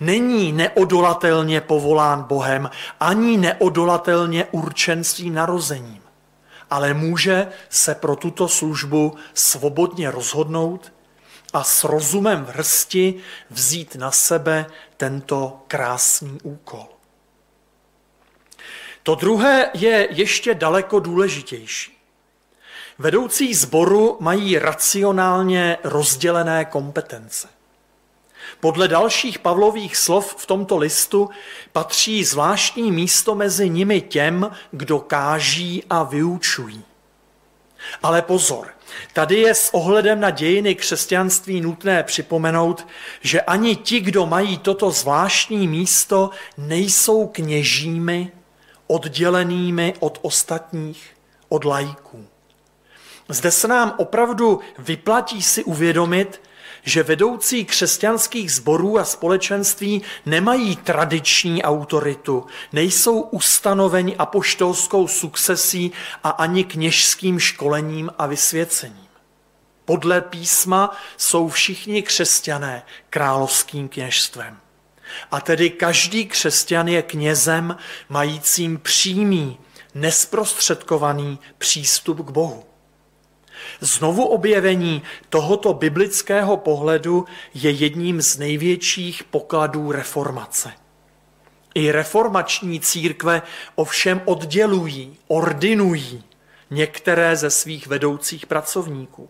Není 0.00 0.52
neodolatelně 0.52 1.61
povolán 1.61 2.23
Bohem, 2.23 2.71
ani 3.00 3.37
neodolatelně 3.37 4.45
určen 4.50 5.04
svým 5.04 5.35
narozením, 5.35 6.02
ale 6.71 6.95
může 6.95 7.47
se 7.68 7.95
pro 7.95 8.16
tuto 8.16 8.49
službu 8.49 9.16
svobodně 9.35 10.11
rozhodnout 10.11 10.92
a 11.52 11.64
s 11.64 11.85
rozumem 11.85 12.45
v 12.45 12.49
hrsti 12.49 13.14
vzít 13.50 13.95
na 13.95 14.11
sebe 14.11 14.66
tento 14.97 15.61
krásný 15.68 16.38
úkol. 16.42 16.98
To 19.02 19.14
druhé 19.14 19.71
je 19.75 20.09
ještě 20.11 20.55
daleko 20.55 21.00
důležitější. 21.00 21.99
Vedoucí 22.99 23.55
sboru 23.55 24.17
mají 24.21 24.59
racionálně 24.59 25.78
rozdělené 25.85 26.64
kompetence. 26.64 27.49
Podle 28.61 28.88
dalších 28.88 29.38
Pavlových 29.38 29.97
slov 29.97 30.35
v 30.38 30.47
tomto 30.47 30.76
listu 30.76 31.31
patří 31.73 32.25
zvláštní 32.25 32.93
místo 32.93 33.35
mezi 33.35 33.71
nimi 33.71 34.00
těm, 34.00 34.50
kdo 34.71 34.99
káží 34.99 35.85
a 35.90 36.02
vyučují. 36.02 36.85
Ale 38.02 38.23
pozor, 38.23 38.69
tady 39.12 39.37
je 39.37 39.55
s 39.55 39.75
ohledem 39.75 40.21
na 40.21 40.31
dějiny 40.31 40.75
křesťanství 40.75 41.61
nutné 41.61 42.02
připomenout, 42.02 42.87
že 43.21 43.40
ani 43.40 43.76
ti, 43.76 44.00
kdo 44.00 44.26
mají 44.26 44.59
toto 44.59 44.90
zvláštní 44.90 45.69
místo, 45.69 46.31
nejsou 46.57 47.26
kněžími, 47.26 48.33
oddělenými 48.88 49.95
od 50.00 50.18
ostatních, 50.23 51.16
od 51.49 51.64
lajků. 51.64 52.26
Zde 53.28 53.50
se 53.50 53.68
nám 53.68 53.95
opravdu 53.97 54.61
vyplatí 54.78 55.42
si 55.42 55.64
uvědomit, 55.64 56.40
že 56.83 57.02
vedoucí 57.02 57.64
křesťanských 57.64 58.52
sborů 58.52 58.99
a 58.99 59.04
společenství 59.04 60.02
nemají 60.26 60.76
tradiční 60.76 61.62
autoritu, 61.62 62.47
nejsou 62.73 63.21
ustanoveni 63.21 64.16
apoštolskou 64.16 65.09
sukcesí 65.09 65.92
a 66.25 66.30
ani 66.30 66.64
kněžským 66.64 67.38
školením 67.38 68.11
a 68.18 68.26
vysvěcením. 68.26 69.09
Podle 69.85 70.21
písma 70.21 70.97
jsou 71.16 71.49
všichni 71.49 72.02
křesťané 72.02 72.83
královským 73.10 73.89
kněžstvem. 73.89 74.58
A 75.30 75.40
tedy 75.40 75.71
každý 75.71 76.26
křesťan 76.26 76.88
je 76.88 77.02
knězem 77.02 77.76
majícím 78.08 78.78
přímý, 78.78 79.58
nesprostředkovaný 79.94 81.38
přístup 81.58 82.26
k 82.26 82.30
Bohu. 82.30 82.64
Znovu 83.80 84.26
objevení 84.26 85.02
tohoto 85.28 85.75
biblického 85.75 86.56
pohledu 86.56 87.25
je 87.54 87.71
jedním 87.71 88.23
z 88.23 88.38
největších 88.38 89.25
pokladů 89.25 89.92
reformace. 89.92 90.73
I 91.75 91.92
reformační 91.92 92.80
církve 92.80 93.42
ovšem 93.75 94.23
oddělují, 94.25 95.16
ordinují 95.28 96.25
některé 96.71 97.36
ze 97.36 97.50
svých 97.50 97.86
vedoucích 97.86 98.47
pracovníků. 98.47 99.28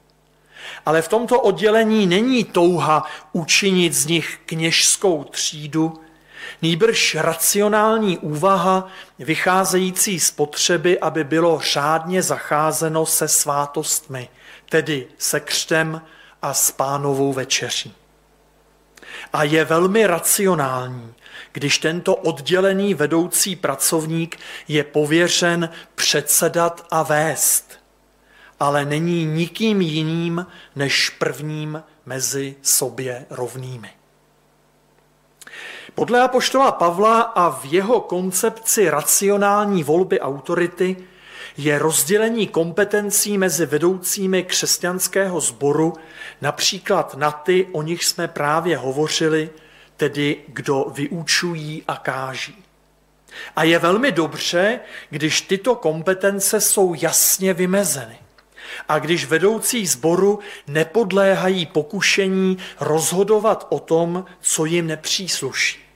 Ale 0.86 1.02
v 1.02 1.08
tomto 1.08 1.40
oddělení 1.40 2.06
není 2.06 2.44
touha 2.44 3.06
učinit 3.32 3.94
z 3.94 4.06
nich 4.06 4.40
kněžskou 4.46 5.24
třídu, 5.24 6.00
nýbrž 6.62 7.14
racionální 7.14 8.18
úvaha 8.18 8.88
vycházející 9.18 10.20
z 10.20 10.30
potřeby, 10.30 10.98
aby 10.98 11.24
bylo 11.24 11.60
řádně 11.60 12.22
zacházeno 12.22 13.06
se 13.06 13.28
svátostmi, 13.28 14.28
tedy 14.68 15.06
se 15.18 15.40
křtem 15.40 16.02
a 16.42 16.54
s 16.54 16.70
pánovou 16.70 17.32
večeří. 17.32 17.94
A 19.32 19.42
je 19.42 19.64
velmi 19.64 20.06
racionální, 20.06 21.14
když 21.52 21.78
tento 21.78 22.14
oddělený 22.14 22.94
vedoucí 22.94 23.56
pracovník 23.56 24.38
je 24.68 24.84
pověřen 24.84 25.68
předsedat 25.94 26.86
a 26.90 27.02
vést, 27.02 27.77
ale 28.60 28.84
není 28.84 29.24
nikým 29.24 29.80
jiným 29.80 30.46
než 30.76 31.10
prvním 31.10 31.82
mezi 32.06 32.56
sobě 32.62 33.26
rovnými. 33.30 33.90
Podle 35.94 36.20
apoštola 36.20 36.72
Pavla 36.72 37.20
a 37.20 37.50
v 37.50 37.64
jeho 37.64 38.00
koncepci 38.00 38.90
racionální 38.90 39.84
volby 39.84 40.20
autority 40.20 40.96
je 41.56 41.78
rozdělení 41.78 42.46
kompetencí 42.46 43.38
mezi 43.38 43.66
vedoucími 43.66 44.42
křesťanského 44.42 45.40
sboru 45.40 45.92
například 46.40 47.14
na 47.14 47.30
ty, 47.30 47.66
o 47.72 47.82
nich 47.82 48.04
jsme 48.04 48.28
právě 48.28 48.76
hovořili, 48.76 49.50
tedy 49.96 50.36
kdo 50.48 50.86
vyučují 50.94 51.82
a 51.88 51.96
káží. 51.96 52.64
A 53.56 53.64
je 53.64 53.78
velmi 53.78 54.12
dobře, 54.12 54.80
když 55.10 55.40
tyto 55.40 55.74
kompetence 55.74 56.60
jsou 56.60 56.94
jasně 56.94 57.54
vymezeny. 57.54 58.18
A 58.88 58.98
když 58.98 59.24
vedoucí 59.24 59.86
sboru 59.86 60.38
nepodléhají 60.66 61.66
pokušení 61.66 62.58
rozhodovat 62.80 63.66
o 63.70 63.78
tom, 63.78 64.24
co 64.40 64.64
jim 64.64 64.86
nepřísluší 64.86 65.88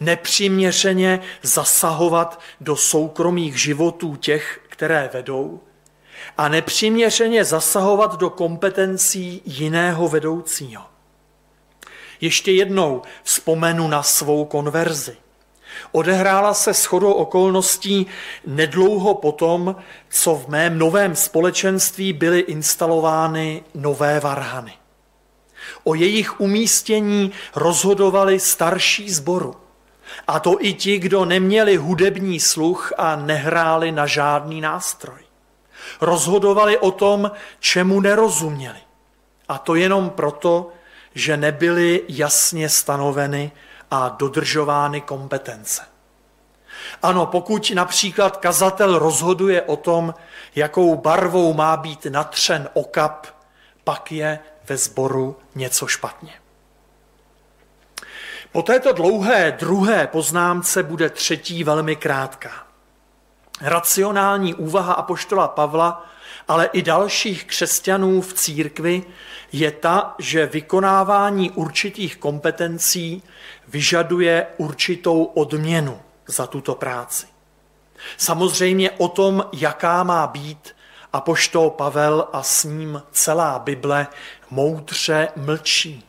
nepřiměřeně 0.00 1.20
zasahovat 1.42 2.40
do 2.60 2.76
soukromých 2.76 3.60
životů 3.60 4.16
těch, 4.16 4.60
které 4.68 5.10
vedou, 5.12 5.60
a 6.38 6.48
nepřiměřeně 6.48 7.44
zasahovat 7.44 8.16
do 8.16 8.30
kompetencí 8.30 9.42
jiného 9.44 10.08
vedoucího. 10.08 10.82
Ještě 12.20 12.52
jednou 12.52 13.02
vzpomenu 13.22 13.88
na 13.88 14.02
svou 14.02 14.44
konverzi. 14.44 15.16
Odehrála 15.92 16.54
se 16.54 16.72
shodou 16.72 17.12
okolností 17.12 18.06
nedlouho 18.46 19.14
potom, 19.14 19.76
co 20.08 20.34
v 20.34 20.48
mém 20.48 20.78
novém 20.78 21.16
společenství 21.16 22.12
byly 22.12 22.40
instalovány 22.40 23.64
nové 23.74 24.20
varhany. 24.20 24.72
O 25.84 25.94
jejich 25.94 26.40
umístění 26.40 27.32
rozhodovali 27.54 28.40
starší 28.40 29.10
zboru. 29.10 29.54
A 30.26 30.40
to 30.40 30.56
i 30.64 30.72
ti, 30.72 30.98
kdo 30.98 31.24
neměli 31.24 31.76
hudební 31.76 32.40
sluch 32.40 32.92
a 32.98 33.16
nehráli 33.16 33.92
na 33.92 34.06
žádný 34.06 34.60
nástroj. 34.60 35.18
Rozhodovali 36.00 36.78
o 36.78 36.90
tom, 36.90 37.30
čemu 37.60 38.00
nerozuměli. 38.00 38.78
A 39.48 39.58
to 39.58 39.74
jenom 39.74 40.10
proto, 40.10 40.72
že 41.14 41.36
nebyly 41.36 42.02
jasně 42.08 42.68
stanoveny 42.68 43.50
a 43.90 44.08
dodržovány 44.08 45.00
kompetence. 45.00 45.82
Ano, 47.02 47.26
pokud 47.26 47.72
například 47.74 48.36
kazatel 48.36 48.98
rozhoduje 48.98 49.62
o 49.62 49.76
tom, 49.76 50.14
jakou 50.54 50.96
barvou 50.96 51.54
má 51.54 51.76
být 51.76 52.06
natřen 52.10 52.68
okap, 52.74 53.26
pak 53.84 54.12
je 54.12 54.38
ve 54.68 54.76
sboru 54.76 55.36
něco 55.54 55.86
špatně. 55.86 56.32
Po 58.52 58.62
této 58.62 58.92
dlouhé 58.92 59.56
druhé 59.58 60.06
poznámce 60.06 60.82
bude 60.82 61.10
třetí 61.10 61.64
velmi 61.64 61.96
krátká. 61.96 62.50
Racionální 63.60 64.54
úvaha 64.54 64.92
apoštola 64.92 65.48
Pavla 65.48 66.06
ale 66.48 66.66
i 66.72 66.82
dalších 66.82 67.44
křesťanů 67.44 68.20
v 68.20 68.34
církvi 68.34 69.02
je 69.52 69.70
ta, 69.70 70.14
že 70.18 70.46
vykonávání 70.46 71.50
určitých 71.50 72.16
kompetencí 72.16 73.22
vyžaduje 73.68 74.46
určitou 74.56 75.24
odměnu 75.24 76.00
za 76.26 76.46
tuto 76.46 76.74
práci. 76.74 77.26
Samozřejmě 78.16 78.90
o 78.90 79.08
tom, 79.08 79.44
jaká 79.52 80.02
má 80.02 80.26
být, 80.26 80.76
a 81.12 81.20
poštol 81.20 81.70
Pavel 81.70 82.28
a 82.32 82.42
s 82.42 82.64
ním 82.64 83.02
celá 83.12 83.58
Bible 83.58 84.06
moudře 84.50 85.28
mlčí. 85.36 86.04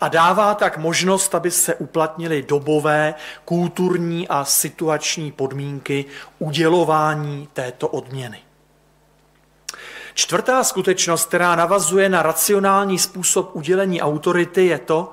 A 0.00 0.08
dává 0.08 0.54
tak 0.54 0.78
možnost, 0.78 1.34
aby 1.34 1.50
se 1.50 1.74
uplatnily 1.74 2.42
dobové, 2.42 3.14
kulturní 3.44 4.28
a 4.28 4.44
situační 4.44 5.32
podmínky 5.32 6.04
udělování 6.38 7.48
této 7.52 7.88
odměny. 7.88 8.43
Čtvrtá 10.14 10.64
skutečnost, 10.64 11.28
která 11.28 11.56
navazuje 11.56 12.08
na 12.08 12.22
racionální 12.22 12.98
způsob 12.98 13.50
udělení 13.52 14.02
autority, 14.02 14.66
je 14.66 14.78
to, 14.78 15.12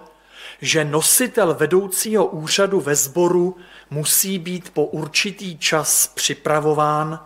že 0.62 0.86
nositel 0.86 1.54
vedoucího 1.54 2.26
úřadu 2.26 2.82
ve 2.82 2.96
sboru 2.96 3.58
musí 3.90 4.40
být 4.40 4.70
po 4.70 4.86
určitý 4.86 5.58
čas 5.58 6.08
připravován 6.08 7.20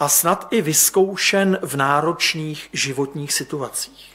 a 0.00 0.08
snad 0.08 0.48
i 0.50 0.62
vyzkoušen 0.62 1.58
v 1.62 1.76
náročných 1.76 2.68
životních 2.72 3.32
situacích. 3.32 4.10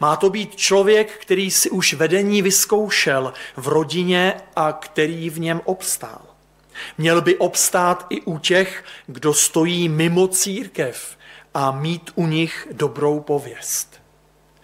Má 0.00 0.16
to 0.16 0.30
být 0.30 0.56
člověk, 0.56 1.18
který 1.18 1.50
si 1.50 1.70
už 1.70 1.94
vedení 1.94 2.42
vyzkoušel 2.42 3.32
v 3.56 3.68
rodině 3.68 4.34
a 4.56 4.72
který 4.72 5.30
v 5.30 5.40
něm 5.40 5.60
obstál. 5.64 6.22
Měl 6.98 7.20
by 7.20 7.36
obstát 7.36 8.06
i 8.10 8.20
u 8.20 8.38
těch, 8.38 8.84
kdo 9.06 9.34
stojí 9.34 9.88
mimo 9.88 10.28
církev 10.28 11.16
a 11.54 11.70
mít 11.70 12.10
u 12.14 12.26
nich 12.26 12.68
dobrou 12.72 13.20
pověst. 13.20 14.02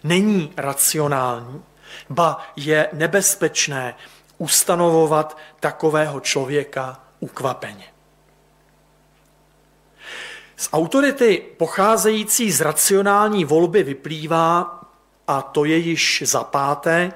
Není 0.05 0.53
racionální, 0.57 1.63
ba 2.11 2.47
je 2.57 2.89
nebezpečné 2.93 3.95
ustanovovat 4.39 5.39
takového 5.61 6.21
člověka 6.21 7.01
ukvapeně. 7.21 7.85
Z 10.57 10.69
autority 10.73 11.43
pocházející 11.57 12.53
z 12.53 12.61
racionální 12.61 13.45
volby 13.45 13.83
vyplývá, 13.83 14.81
a 15.29 15.43
to 15.43 15.65
je 15.65 15.77
již 15.77 16.23
za 16.27 16.45
páté, 16.45 17.13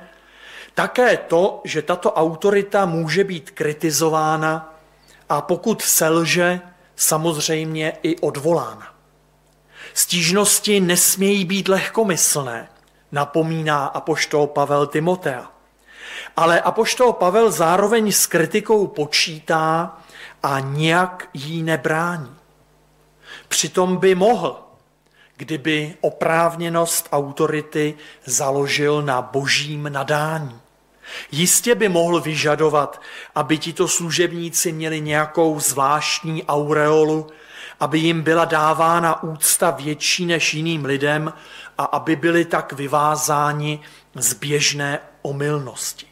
také 0.74 1.16
to, 1.16 1.60
že 1.64 1.82
tato 1.82 2.12
autorita 2.12 2.86
může 2.86 3.24
být 3.24 3.50
kritizována 3.50 4.74
a 5.28 5.40
pokud 5.40 5.82
selže, 5.82 6.60
samozřejmě 6.96 7.92
i 8.02 8.16
odvolána. 8.16 8.93
Stížnosti 9.94 10.80
nesmějí 10.80 11.44
být 11.44 11.68
lehkomyslné, 11.68 12.68
napomíná 13.12 13.86
apoštol 13.86 14.46
Pavel 14.46 14.86
Timotea. 14.86 15.50
Ale 16.36 16.60
apoštol 16.60 17.12
Pavel 17.12 17.50
zároveň 17.50 18.12
s 18.12 18.26
kritikou 18.26 18.86
počítá 18.86 19.98
a 20.42 20.60
nějak 20.60 21.28
jí 21.34 21.62
nebrání. 21.62 22.36
Přitom 23.48 23.96
by 23.96 24.14
mohl, 24.14 24.60
kdyby 25.36 25.94
oprávněnost 26.00 27.08
autority 27.12 27.94
založil 28.24 29.02
na 29.02 29.22
božím 29.22 29.92
nadání. 29.92 30.60
Jistě 31.32 31.74
by 31.74 31.88
mohl 31.88 32.20
vyžadovat, 32.20 33.00
aby 33.34 33.58
tito 33.58 33.88
služebníci 33.88 34.72
měli 34.72 35.00
nějakou 35.00 35.60
zvláštní 35.60 36.44
aureolu, 36.44 37.26
aby 37.80 37.98
jim 37.98 38.22
byla 38.22 38.44
dávána 38.44 39.22
úcta 39.22 39.70
větší 39.70 40.26
než 40.26 40.54
jiným 40.54 40.84
lidem 40.84 41.32
a 41.78 41.84
aby 41.84 42.16
byli 42.16 42.44
tak 42.44 42.72
vyvázáni 42.72 43.80
z 44.14 44.32
běžné 44.32 44.98
omylnosti. 45.22 46.06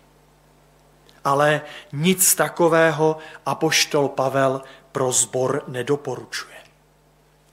Ale 1.25 1.61
nic 1.93 2.35
takového 2.35 3.19
apoštol 3.47 4.09
Pavel 4.09 4.63
pro 4.93 5.13
zbor 5.13 5.65
nedoporučuje. 5.69 6.57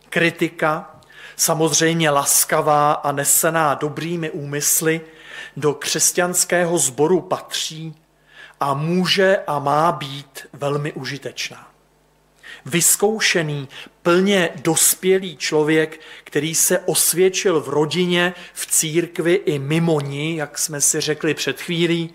Kritika, 0.10 0.96
samozřejmě 1.36 2.10
laskavá 2.10 2.94
a 2.94 3.12
nesená 3.12 3.74
dobrými 3.74 4.32
úmysly, 4.32 5.02
do 5.58 5.74
křesťanského 5.74 6.78
sboru 6.78 7.22
patří 7.22 7.96
a 8.60 8.74
může 8.74 9.38
a 9.48 9.60
má 9.60 9.92
být 9.92 10.48
velmi 10.54 10.94
užitečná. 10.94 11.68
Vyzkoušený, 12.66 13.68
plně 14.10 14.50
dospělý 14.56 15.38
člověk, 15.38 16.00
který 16.24 16.56
se 16.56 16.80
osvědčil 16.80 17.62
v 17.62 17.70
rodině, 17.70 18.34
v 18.54 18.66
církvi 18.66 19.34
i 19.34 19.60
mimo 19.60 20.02
ní, 20.02 20.36
jak 20.36 20.58
jsme 20.58 20.82
si 20.82 21.02
řekli 21.02 21.34
před 21.34 21.62
chvílí, 21.62 22.14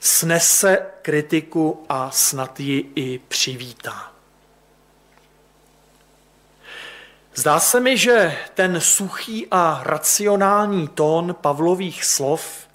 snese 0.00 0.86
kritiku 1.02 1.84
a 1.88 2.10
snad 2.10 2.60
ji 2.60 2.92
i 2.94 3.20
přivítá. 3.28 4.12
Zdá 7.34 7.60
se 7.60 7.80
mi, 7.80 7.96
že 7.96 8.36
ten 8.54 8.80
suchý 8.80 9.46
a 9.50 9.80
racionální 9.84 10.88
tón 10.88 11.34
Pavlových 11.40 12.04
slov 12.04 12.68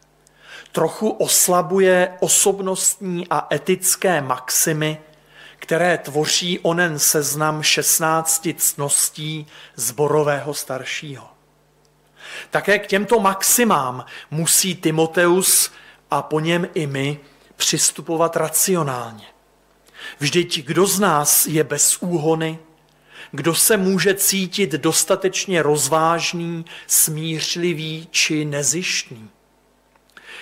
trochu 0.71 1.09
oslabuje 1.09 2.13
osobnostní 2.19 3.27
a 3.29 3.47
etické 3.55 4.21
maximy, 4.21 5.01
které 5.69 5.97
tvoří 5.97 6.59
onen 6.59 6.99
seznam 6.99 7.63
16 7.63 8.47
cností 8.57 9.47
zborového 9.75 10.53
staršího. 10.53 11.27
Také 12.49 12.79
k 12.79 12.87
těmto 12.87 13.19
maximám 13.19 14.05
musí 14.31 14.75
Timoteus 14.75 15.71
a 16.11 16.21
po 16.21 16.39
něm 16.39 16.67
i 16.73 16.87
my 16.87 17.19
přistupovat 17.55 18.35
racionálně. 18.35 19.25
Vždyť 20.19 20.65
kdo 20.65 20.87
z 20.87 20.99
nás 20.99 21.45
je 21.45 21.63
bez 21.63 21.97
úhony, 21.97 22.59
kdo 23.31 23.55
se 23.55 23.77
může 23.77 24.13
cítit 24.13 24.71
dostatečně 24.71 25.63
rozvážný, 25.63 26.65
smířlivý 26.87 28.07
či 28.11 28.45
nezištný? 28.45 29.29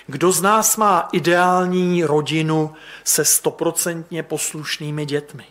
Kdo 0.08 0.32
z 0.32 0.42
nás 0.42 0.78
má 0.78 1.10
ideální 1.12 2.04
rodinu 2.04 2.74
se 3.04 3.26
stoprocentně 3.26 4.24
poslušnými 4.24 5.06
dětmi? 5.06 5.44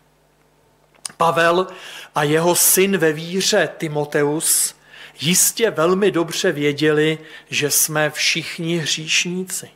Pavel 1.17 1.67
a 2.15 2.23
jeho 2.23 2.55
syn 2.55 2.99
ve 2.99 3.13
víře 3.13 3.69
Timoteus 3.79 4.75
jistě 5.21 5.71
velmi 5.71 6.11
dobře 6.11 6.53
věděli, 6.53 7.19
že 7.51 7.71
jsme 7.71 8.11
všichni 8.11 8.79
hříšníci. 8.79 9.71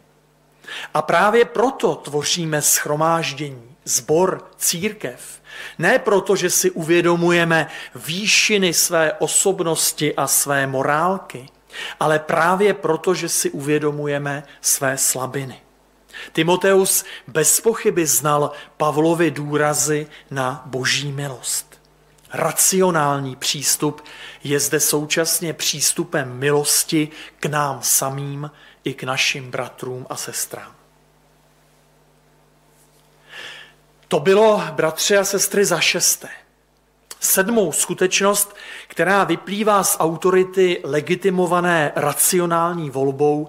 A 0.94 1.02
právě 1.02 1.44
proto 1.44 1.94
tvoříme 1.94 2.62
schromáždění, 2.62 3.76
zbor, 3.84 4.50
církev. 4.56 5.42
Ne 5.78 5.98
proto, 5.98 6.36
že 6.36 6.50
si 6.50 6.70
uvědomujeme 6.70 7.66
výšiny 7.94 8.74
své 8.74 9.12
osobnosti 9.12 10.14
a 10.14 10.26
své 10.26 10.66
morálky, 10.66 11.48
ale 12.00 12.18
právě 12.18 12.74
proto, 12.74 13.14
že 13.14 13.28
si 13.28 13.50
uvědomujeme 13.50 14.42
své 14.60 14.98
slabiny. 14.98 15.60
Timoteus 16.32 17.04
bez 17.26 17.60
pochyby 17.60 18.06
znal 18.06 18.52
Pavlovi 18.76 19.30
důrazy 19.30 20.06
na 20.30 20.62
boží 20.66 21.12
milost. 21.12 21.80
Racionální 22.32 23.36
přístup 23.36 24.04
je 24.44 24.60
zde 24.60 24.80
současně 24.80 25.52
přístupem 25.52 26.38
milosti 26.38 27.08
k 27.40 27.46
nám 27.46 27.78
samým 27.82 28.50
i 28.84 28.94
k 28.94 29.02
našim 29.02 29.50
bratrům 29.50 30.06
a 30.10 30.16
sestrám. 30.16 30.74
To 34.08 34.20
bylo, 34.20 34.62
bratři 34.70 35.16
a 35.16 35.24
sestry, 35.24 35.64
za 35.64 35.80
šesté. 35.80 36.28
Sedmou 37.20 37.72
skutečnost, 37.72 38.56
která 38.88 39.24
vyplývá 39.24 39.84
z 39.84 39.96
autority 40.00 40.80
legitimované 40.84 41.92
racionální 41.96 42.90
volbou, 42.90 43.48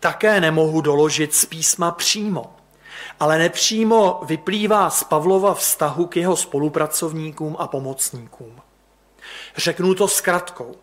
také 0.00 0.40
nemohu 0.40 0.80
doložit 0.80 1.34
z 1.34 1.44
písma 1.44 1.90
přímo, 1.90 2.56
ale 3.20 3.38
nepřímo 3.38 4.20
vyplývá 4.24 4.90
z 4.90 5.04
Pavlova 5.04 5.54
vztahu 5.54 6.06
k 6.06 6.16
jeho 6.16 6.36
spolupracovníkům 6.36 7.56
a 7.58 7.66
pomocníkům. 7.66 8.60
Řeknu 9.56 9.94
to 9.94 10.08
zkratkou. 10.08 10.74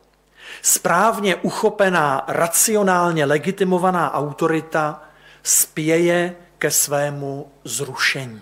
Správně 0.61 1.35
uchopená, 1.35 2.23
racionálně 2.27 3.25
legitimovaná 3.25 4.13
autorita 4.13 5.01
spěje 5.43 6.35
ke 6.57 6.71
svému 6.71 7.51
zrušení. 7.63 8.41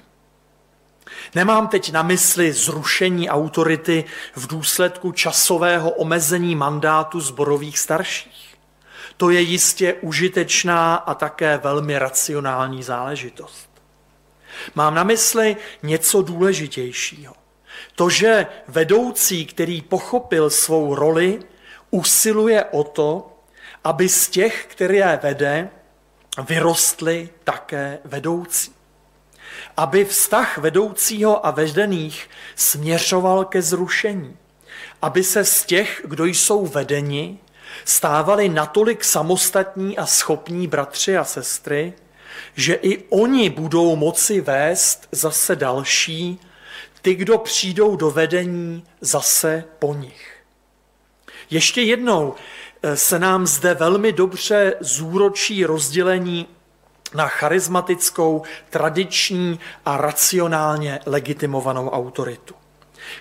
Nemám 1.36 1.68
teď 1.68 1.92
na 1.92 2.02
mysli 2.02 2.54
zrušení 2.54 3.30
autority 3.30 4.04
v 4.36 4.48
důsledku 4.48 5.12
časového 5.12 5.90
omezení 5.92 6.56
mandátu 6.56 7.20
zborových 7.20 7.80
starších. 7.80 8.56
To 9.18 9.30
je 9.30 9.42
jistě 9.42 9.94
užitečná 9.94 10.96
a 10.96 11.14
také 11.14 11.58
velmi 11.58 12.00
racionální 12.00 12.84
záležitost. 12.84 13.70
Mám 14.76 14.96
na 14.96 15.04
mysli 15.04 15.58
něco 15.84 16.22
důležitějšího. 16.22 17.34
To, 17.96 18.10
že 18.10 18.48
vedoucí, 18.68 19.46
který 19.46 19.82
pochopil 19.82 20.50
svou 20.50 20.96
roli, 20.96 21.40
usiluje 21.92 22.66
o 22.66 22.84
to, 22.84 23.38
aby 23.84 24.10
z 24.10 24.30
těch, 24.30 24.66
které 24.66 25.20
vede, 25.24 25.70
vyrostly 26.48 27.30
také 27.44 28.00
vedoucí. 28.06 28.74
Aby 29.78 30.06
vztah 30.06 30.58
vedoucího 30.58 31.46
a 31.46 31.52
vedených 31.52 32.30
směřoval 32.56 33.46
ke 33.46 33.62
zrušení. 33.62 34.38
Aby 35.02 35.24
se 35.24 35.46
z 35.46 35.66
těch, 35.66 36.02
kdo 36.06 36.26
jsou 36.26 36.66
vedeni, 36.68 37.40
stávali 37.86 38.50
natolik 38.50 39.04
samostatní 39.04 39.98
a 39.98 40.06
schopní 40.06 40.68
bratři 40.68 41.18
a 41.18 41.24
sestry, 41.24 41.94
že 42.56 42.74
i 42.74 43.04
oni 43.10 43.50
budou 43.50 43.96
moci 43.96 44.42
vést 44.42 45.08
zase 45.12 45.56
další, 45.56 46.40
ty, 47.02 47.16
kdo 47.16 47.38
přijdou 47.38 47.96
do 47.96 48.12
vedení 48.12 48.84
zase 49.02 49.64
po 49.80 49.94
nich. 49.94 50.34
Ještě 51.50 51.82
jednou 51.82 52.34
eh, 52.84 52.98
se 52.98 53.20
nám 53.20 53.48
zde 53.48 53.74
velmi 53.74 54.12
dobře 54.12 54.76
zúročí 54.80 55.66
rozdělení 55.66 56.48
na 57.14 57.28
charismatickou, 57.28 58.44
tradiční 58.70 59.60
a 59.86 59.98
racionálně 59.98 61.00
legitimovanou 61.06 61.90
autoritu. 61.90 62.56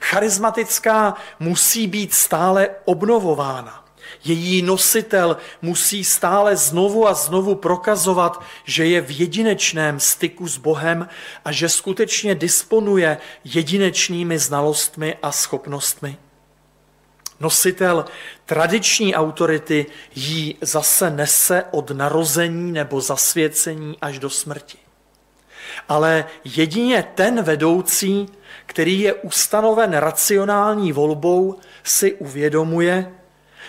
Charismatická 0.01 1.15
musí 1.41 1.87
být 1.87 2.15
stále 2.15 2.71
obnovována. 2.85 3.85
Její 4.25 4.63
nositel 4.63 5.37
musí 5.63 6.05
stále 6.05 6.57
znovu 6.57 7.09
a 7.09 7.15
znovu 7.15 7.55
prokazovat, 7.55 8.43
že 8.65 8.87
je 8.87 9.01
v 9.01 9.21
jedinečném 9.21 10.01
styku 10.01 10.49
s 10.49 10.57
Bohem 10.57 11.09
a 11.45 11.53
že 11.53 11.69
skutečně 11.69 12.35
disponuje 12.35 13.19
jedinečnými 13.45 14.39
znalostmi 14.39 15.17
a 15.23 15.33
schopnostmi. 15.33 16.17
Nositel 17.43 18.05
tradiční 18.47 19.15
autority 19.15 19.87
jí 20.15 20.57
zase 20.61 21.11
nese 21.11 21.65
od 21.71 21.91
narození 21.91 22.73
nebo 22.73 23.01
zasvěcení 23.01 23.97
až 24.01 24.19
do 24.19 24.31
smrti. 24.31 24.79
Ale 25.89 26.25
jedině 26.45 27.05
ten 27.15 27.43
vedoucí, 27.43 28.27
který 28.67 29.01
je 29.01 29.15
ustanoven 29.15 29.93
racionální 29.93 30.93
volbou, 30.93 31.59
si 31.83 32.13
uvědomuje, 32.15 33.13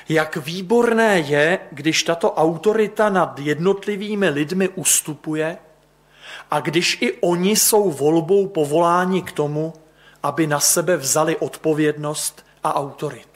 jak 0.09 0.35
výborné 0.35 1.19
je, 1.19 1.59
když 1.71 2.03
tato 2.03 2.33
autorita 2.33 3.09
nad 3.09 3.39
jednotlivými 3.39 4.29
lidmi 4.29 4.69
ustupuje 4.69 5.57
a 6.51 6.59
když 6.59 6.97
i 7.01 7.13
oni 7.13 7.55
jsou 7.55 7.91
volbou 7.91 8.47
povoláni 8.47 9.21
k 9.21 9.31
tomu, 9.31 9.73
aby 10.23 10.47
na 10.47 10.59
sebe 10.59 10.97
vzali 10.97 11.37
odpovědnost 11.37 12.45
a 12.63 12.75
autoritu. 12.75 13.32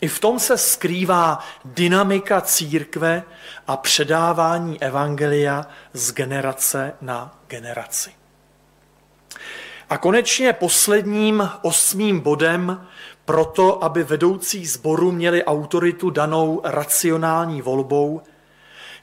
I 0.00 0.08
v 0.08 0.18
tom 0.18 0.38
se 0.38 0.58
skrývá 0.58 1.38
dynamika 1.64 2.40
církve 2.40 3.22
a 3.66 3.76
předávání 3.76 4.82
evangelia 4.82 5.66
z 5.92 6.12
generace 6.12 6.94
na 7.00 7.38
generaci. 7.46 8.10
A 9.90 9.98
konečně 9.98 10.52
posledním 10.52 11.50
osmým 11.62 12.20
bodem 12.20 12.86
proto, 13.24 13.84
aby 13.84 14.04
vedoucí 14.04 14.66
sboru 14.66 15.12
měli 15.12 15.44
autoritu 15.44 16.10
danou 16.10 16.60
racionální 16.64 17.62
volbou, 17.62 18.22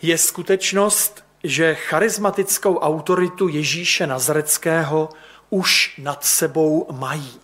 je 0.01 0.17
skutečnost, 0.17 1.23
že 1.43 1.75
charismatickou 1.75 2.77
autoritu 2.77 3.47
Ježíše 3.47 4.07
Nazareckého 4.07 5.09
už 5.49 5.99
nad 6.03 6.25
sebou 6.25 6.87
mají. 6.91 7.42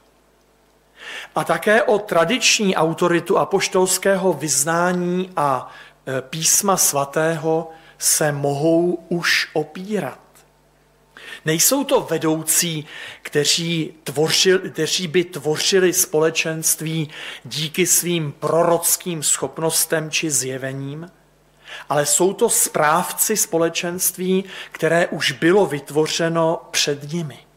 A 1.40 1.44
také 1.44 1.84
o 1.84 2.00
tradiční 2.00 2.76
autoritu 2.76 3.38
apoštolského 3.38 4.34
vyznání 4.34 5.30
a 5.36 5.72
e, 6.08 6.22
písma 6.22 6.78
svatého 6.78 7.72
se 7.98 8.32
mohou 8.32 9.04
už 9.10 9.50
opírat. 9.54 10.20
Nejsou 11.46 11.84
to 11.84 12.02
vedoucí, 12.02 12.86
kteří, 13.22 13.94
tvořil, 14.04 14.60
kteří 14.60 15.08
by 15.08 15.24
tvořili 15.24 15.94
společenství 15.94 17.10
díky 17.46 17.86
svým 17.86 18.32
prorockým 18.32 19.24
schopnostem 19.24 20.12
či 20.12 20.32
zjevením, 20.32 21.12
ale 21.90 22.06
jsou 22.06 22.34
to 22.34 22.50
správci 22.50 23.38
společenství, 23.38 24.44
které 24.72 25.08
už 25.08 25.32
bylo 25.32 25.66
vytvořeno 25.66 26.62
před 26.72 27.12
nimi. 27.12 27.49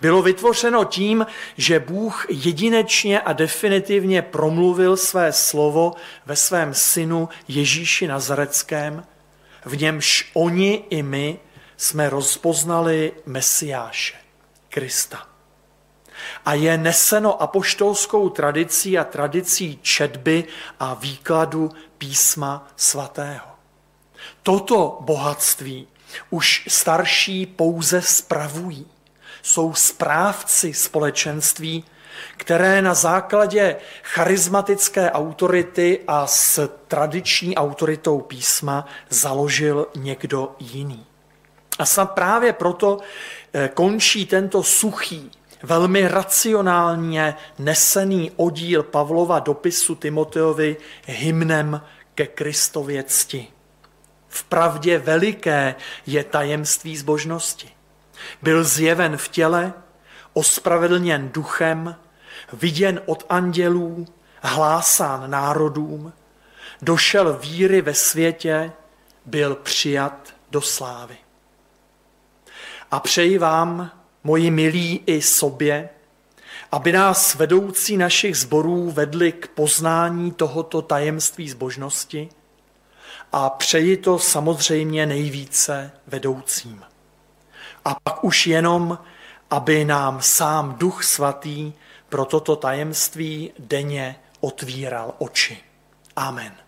Bylo 0.00 0.22
vytvořeno 0.22 0.84
tím, 0.84 1.26
že 1.56 1.80
Bůh 1.80 2.26
jedinečně 2.28 3.20
a 3.20 3.32
definitivně 3.32 4.22
promluvil 4.22 4.96
své 4.96 5.32
slovo 5.32 5.92
ve 6.26 6.36
svém 6.36 6.74
synu 6.74 7.28
Ježíši 7.48 8.06
Nazareckém, 8.06 9.06
v 9.64 9.76
němž 9.76 10.30
oni 10.34 10.84
i 10.90 11.02
my 11.02 11.38
jsme 11.76 12.10
rozpoznali 12.10 13.12
Mesiáše, 13.26 14.16
Krista. 14.68 15.28
A 16.44 16.54
je 16.54 16.78
neseno 16.78 17.42
apoštolskou 17.42 18.28
tradicí 18.28 18.98
a 18.98 19.04
tradicí 19.04 19.78
četby 19.82 20.44
a 20.80 20.94
výkladu 20.94 21.70
písma 21.98 22.68
svatého. 22.76 23.46
Toto 24.42 24.98
bohatství 25.00 25.88
už 26.30 26.64
starší 26.68 27.46
pouze 27.46 28.02
spravují. 28.02 28.86
Jsou 29.44 29.74
správci 29.74 30.74
společenství, 30.74 31.84
které 32.36 32.82
na 32.82 32.94
základě 32.94 33.76
charismatické 34.02 35.10
autority 35.10 36.00
a 36.08 36.26
s 36.26 36.68
tradiční 36.88 37.56
autoritou 37.56 38.20
písma 38.20 38.86
založil 39.08 39.86
někdo 39.96 40.56
jiný. 40.58 41.06
A 41.78 41.86
snad 41.86 42.06
právě 42.06 42.52
proto 42.52 42.98
eh, 43.52 43.70
končí 43.74 44.26
tento 44.26 44.62
suchý, 44.62 45.30
velmi 45.62 46.08
racionálně 46.08 47.34
nesený 47.58 48.30
oddíl 48.36 48.82
Pavlova 48.82 49.38
dopisu 49.38 49.94
Timoteovi 49.94 50.76
hymnem 51.06 51.80
ke 52.14 52.26
Kristově 52.26 53.02
cti. 53.02 53.48
V 54.28 54.44
pravdě 54.44 54.98
veliké 54.98 55.74
je 56.06 56.24
tajemství 56.24 56.96
zbožnosti. 56.96 57.74
Byl 58.42 58.64
zjeven 58.64 59.16
v 59.16 59.28
těle, 59.28 59.72
ospravedlněn 60.32 61.28
duchem, 61.28 61.96
viděn 62.52 63.00
od 63.06 63.26
andělů, 63.28 64.06
hlásán 64.42 65.30
národům, 65.30 66.12
došel 66.82 67.38
víry 67.38 67.80
ve 67.80 67.94
světě, 67.94 68.72
byl 69.26 69.54
přijat 69.54 70.34
do 70.50 70.60
slávy. 70.60 71.16
A 72.90 73.00
přeji 73.00 73.38
vám, 73.38 73.90
moji 74.24 74.50
milí, 74.50 75.02
i 75.06 75.22
sobě, 75.22 75.88
aby 76.72 76.92
nás 76.92 77.34
vedoucí 77.34 77.96
našich 77.96 78.36
zborů 78.36 78.90
vedli 78.90 79.32
k 79.32 79.48
poznání 79.48 80.32
tohoto 80.32 80.82
tajemství 80.82 81.48
zbožnosti 81.50 82.28
a 83.32 83.50
přeji 83.50 83.96
to 83.96 84.18
samozřejmě 84.18 85.06
nejvíce 85.06 85.92
vedoucím. 86.06 86.84
A 87.84 87.96
pak 88.02 88.24
už 88.24 88.46
jenom, 88.46 88.98
aby 89.50 89.84
nám 89.84 90.22
sám 90.22 90.74
Duch 90.78 91.04
Svatý 91.04 91.72
pro 92.08 92.24
toto 92.24 92.56
tajemství 92.56 93.52
denně 93.58 94.16
otvíral 94.40 95.14
oči. 95.18 95.58
Amen. 96.16 96.63